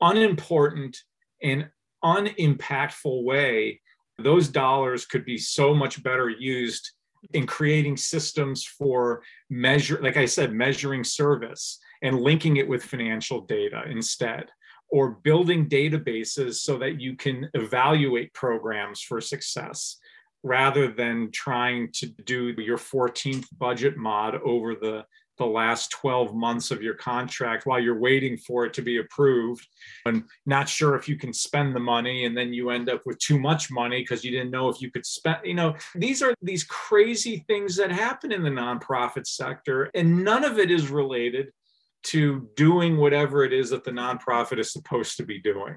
[0.00, 0.96] unimportant
[1.42, 1.68] and
[2.02, 3.80] unimpactful way
[4.18, 6.92] those dollars could be so much better used
[7.32, 13.40] in creating systems for measure like i said measuring service and linking it with financial
[13.40, 14.44] data instead
[14.90, 19.96] or building databases so that you can evaluate programs for success
[20.42, 25.04] rather than trying to do your 14th budget mod over the
[25.38, 29.66] the last 12 months of your contract while you're waiting for it to be approved
[30.06, 33.18] and not sure if you can spend the money and then you end up with
[33.18, 36.34] too much money because you didn't know if you could spend you know these are
[36.42, 41.50] these crazy things that happen in the nonprofit sector and none of it is related
[42.04, 45.76] to doing whatever it is that the nonprofit is supposed to be doing.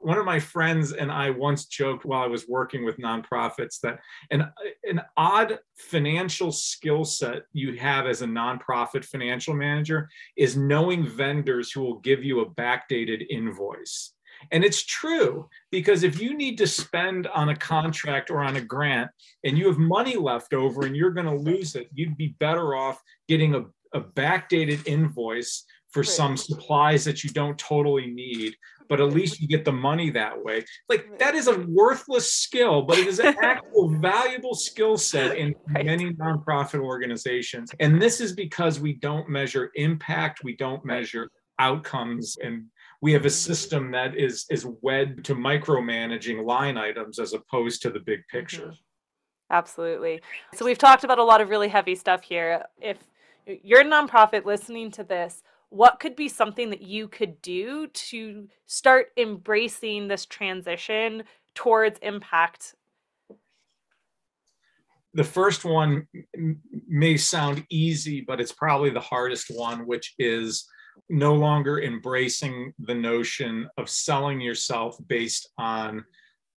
[0.00, 4.00] One of my friends and I once joked while I was working with nonprofits that
[4.30, 4.48] an,
[4.84, 11.72] an odd financial skill set you have as a nonprofit financial manager is knowing vendors
[11.72, 14.14] who will give you a backdated invoice.
[14.50, 18.60] And it's true because if you need to spend on a contract or on a
[18.60, 19.10] grant
[19.44, 22.74] and you have money left over and you're going to lose it, you'd be better
[22.74, 23.64] off getting a,
[23.94, 28.56] a backdated invoice for some supplies that you don't totally need
[28.88, 30.64] but at least you get the money that way.
[30.88, 35.54] Like that is a worthless skill, but it is an actual valuable skill set in
[35.68, 35.86] Right.
[35.86, 37.70] many nonprofit organizations.
[37.80, 42.66] And this is because we don't measure impact, we don't measure outcomes, and
[43.00, 43.32] we have a mm-hmm.
[43.32, 48.38] system that is is wed to micromanaging line items as opposed to the big mm-hmm.
[48.38, 48.74] picture.
[49.50, 50.20] Absolutely.
[50.54, 52.64] So we've talked about a lot of really heavy stuff here.
[52.80, 52.98] If
[53.46, 58.46] you're a nonprofit listening to this, what could be something that you could do to
[58.66, 62.74] start embracing this transition towards impact?
[65.14, 66.06] The first one
[66.86, 70.68] may sound easy, but it's probably the hardest one, which is
[71.08, 76.04] no longer embracing the notion of selling yourself based on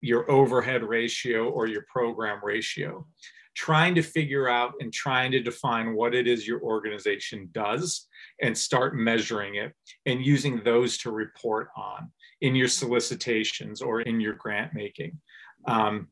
[0.01, 3.07] your overhead ratio or your program ratio.
[3.55, 8.07] Trying to figure out and trying to define what it is your organization does
[8.41, 9.73] and start measuring it
[10.05, 15.19] and using those to report on in your solicitations or in your grant making.
[15.67, 16.09] Um,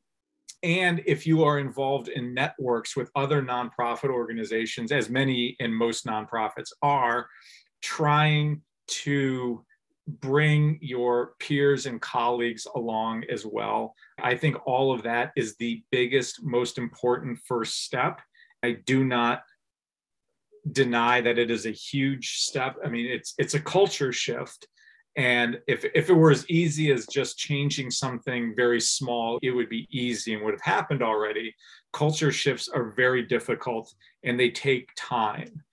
[0.64, 6.06] and if you are involved in networks with other nonprofit organizations, as many and most
[6.06, 7.28] nonprofits are,
[7.82, 9.66] trying to
[10.08, 13.96] bring your peers and colleagues along as well.
[14.22, 18.20] I think all of that is the biggest, most important first step.
[18.64, 19.44] I do not
[20.72, 22.78] deny that it is a huge step.
[22.86, 24.68] I mean, it's it's a culture shift.
[25.16, 29.70] And if, if it were as easy as just changing something very small, it would
[29.70, 31.54] be easy and would have happened already.
[31.92, 33.94] Culture shifts are very difficult
[34.24, 35.64] and they take time.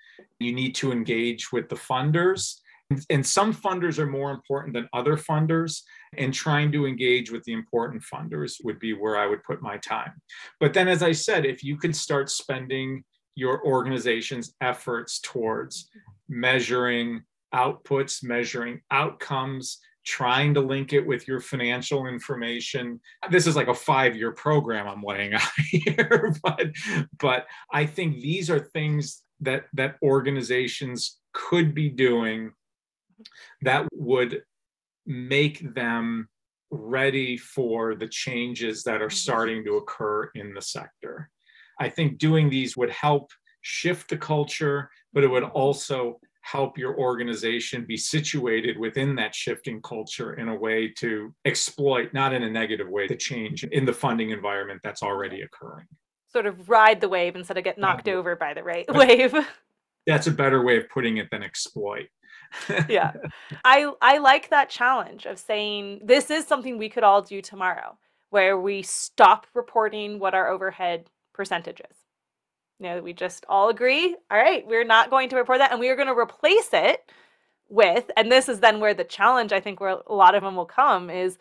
[0.41, 2.61] You need to engage with the funders
[3.09, 5.83] and some funders are more important than other funders
[6.17, 9.77] and trying to engage with the important funders would be where i would put my
[9.79, 10.13] time.
[10.59, 13.05] But then as i said if you could start spending
[13.37, 15.89] your organization's efforts towards
[16.29, 17.23] measuring
[17.55, 23.75] outputs measuring outcomes trying to link it with your financial information this is like a
[23.75, 26.67] five year program i'm laying out here but
[27.19, 32.53] but i think these are things that that organizations could be doing
[33.63, 34.43] that would
[35.07, 36.29] make them
[36.71, 39.15] ready for the changes that are mm-hmm.
[39.15, 41.31] starting to occur in the sector.
[41.79, 43.31] I think doing these would help
[43.63, 49.81] shift the culture, but it would also help your organization be situated within that shifting
[49.83, 53.93] culture in a way to exploit, not in a negative way, the change in the
[53.93, 55.87] funding environment that's already occurring.
[56.29, 59.35] Sort of ride the wave instead of get knocked over by the right wave.
[60.07, 62.07] That's a better way of putting it than exploit
[62.89, 63.13] yeah.
[63.65, 67.97] I I like that challenge of saying this is something we could all do tomorrow
[68.31, 71.97] where we stop reporting what our overhead percentage is.
[72.79, 75.81] You know, we just all agree, all right, we're not going to report that and
[75.81, 77.11] we are going to replace it
[77.69, 80.57] with and this is then where the challenge I think where a lot of them
[80.57, 81.39] will come is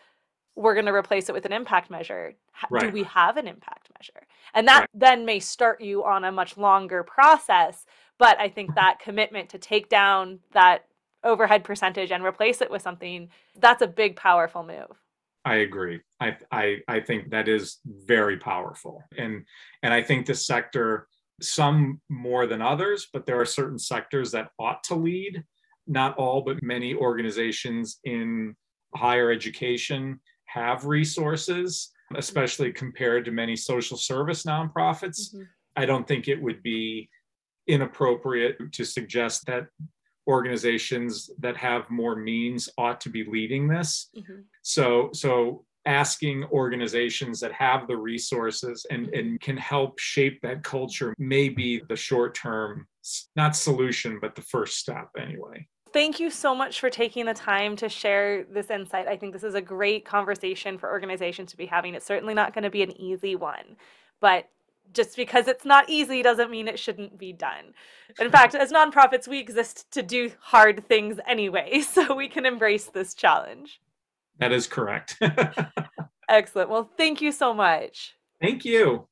[0.60, 2.34] we're going to replace it with an impact measure.
[2.70, 2.82] Right.
[2.82, 4.28] Do we have an impact measure?
[4.54, 4.90] And that right.
[4.94, 7.86] then may start you on a much longer process.
[8.18, 10.86] But I think that commitment to take down that
[11.24, 14.98] overhead percentage and replace it with something, that's a big, powerful move.
[15.46, 16.02] I agree.
[16.20, 19.46] I, I I think that is very powerful, and
[19.84, 21.08] and I think the sector,
[21.42, 25.44] some more than others, but there are certain sectors that ought to lead.
[25.88, 28.56] Not all, but many organizations in
[28.96, 35.34] higher education have resources, especially compared to many social service nonprofits.
[35.34, 35.44] Mm-hmm.
[35.78, 37.10] I don't think it would be
[37.68, 39.68] inappropriate to suggest that
[40.30, 44.10] organizations that have more means ought to be leading this.
[44.16, 44.42] Mm-hmm.
[44.62, 51.16] So, so asking organizations that have the resources and, and can help shape that culture
[51.18, 52.88] may be the short term,
[53.36, 55.68] not solution, but the first step anyway.
[55.92, 59.08] Thank you so much for taking the time to share this insight.
[59.08, 61.96] I think this is a great conversation for organizations to be having.
[61.96, 63.76] It's certainly not going to be an easy one,
[64.22, 64.48] but
[64.94, 67.74] just because it's not easy doesn't mean it shouldn't be done.
[68.20, 72.86] In fact, as nonprofits, we exist to do hard things anyway, so we can embrace
[72.86, 73.80] this challenge.
[74.40, 75.18] That is correct.
[76.30, 76.70] Excellent.
[76.70, 78.16] Well, thank you so much.
[78.42, 79.08] Thank you.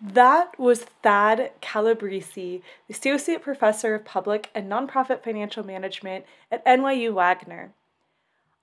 [0.00, 7.72] That was Thad Calabrese, Associate Professor of Public and Nonprofit Financial Management at NYU Wagner.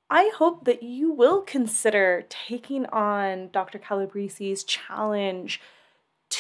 [0.10, 3.78] I hope that you will consider taking on Dr.
[3.78, 5.62] Calabrese's challenge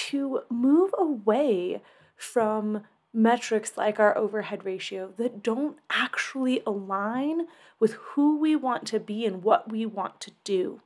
[0.09, 1.81] to move away
[2.15, 2.83] from
[3.13, 7.47] metrics like our overhead ratio that don't actually align
[7.79, 10.81] with who we want to be and what we want to do.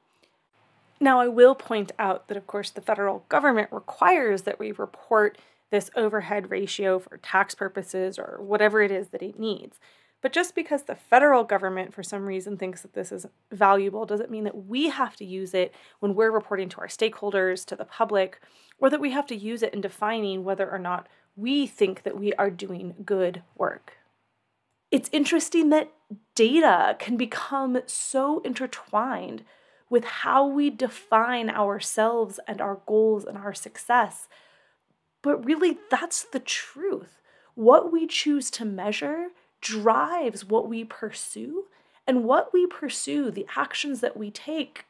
[0.99, 5.37] Now, I will point out that, of course, the federal government requires that we report
[5.69, 9.79] this overhead ratio for tax purposes or whatever it is that it needs.
[10.21, 14.31] But just because the federal government, for some reason, thinks that this is valuable doesn't
[14.31, 17.83] mean that we have to use it when we're reporting to our stakeholders, to the
[17.83, 18.39] public,
[18.77, 22.17] or that we have to use it in defining whether or not we think that
[22.17, 23.93] we are doing good work.
[24.91, 25.91] It's interesting that
[26.35, 29.43] data can become so intertwined
[29.89, 34.27] with how we define ourselves and our goals and our success.
[35.21, 37.21] But really, that's the truth.
[37.55, 39.27] What we choose to measure
[39.61, 41.65] drives what we pursue,
[42.05, 44.85] and what we pursue, the actions that we take,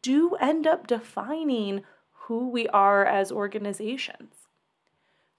[0.00, 1.82] do end up defining
[2.26, 4.34] who we are as organizations.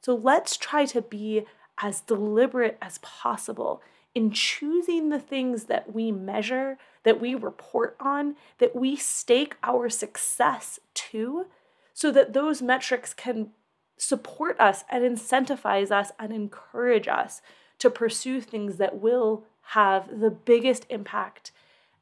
[0.01, 1.45] So let's try to be
[1.81, 3.81] as deliberate as possible
[4.15, 9.89] in choosing the things that we measure, that we report on, that we stake our
[9.89, 11.45] success to,
[11.93, 13.51] so that those metrics can
[13.97, 17.41] support us and incentivize us and encourage us
[17.79, 21.51] to pursue things that will have the biggest impact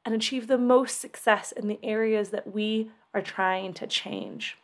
[0.05, 4.57] and achieve the most success in the areas that we are trying to change.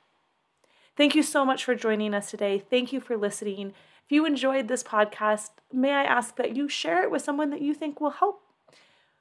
[1.02, 2.60] Thank you so much for joining us today.
[2.60, 3.74] Thank you for listening.
[4.06, 7.64] If you enjoyed this podcast, may I ask that you share it with someone that
[7.64, 8.44] you think will help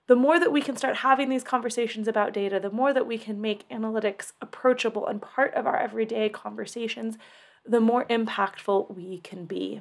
[0.06, 3.16] the more that we can start having these conversations about data, the more that we
[3.16, 7.16] can make analytics approachable and part of our everyday conversations,
[7.64, 9.80] the more impactful we can be.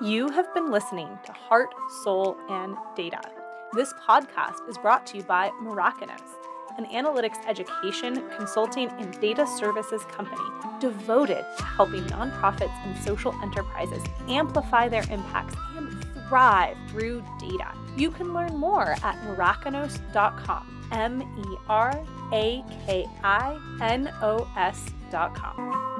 [0.00, 3.43] You have been listening to Heart, Soul, and Data.
[3.74, 6.20] This podcast is brought to you by Merakinos,
[6.78, 10.48] an analytics education, consulting, and data services company
[10.78, 17.72] devoted to helping nonprofits and social enterprises amplify their impacts and thrive through data.
[17.96, 20.70] You can learn more at merakinos.com.
[20.92, 25.93] M E R A K I N O S.com.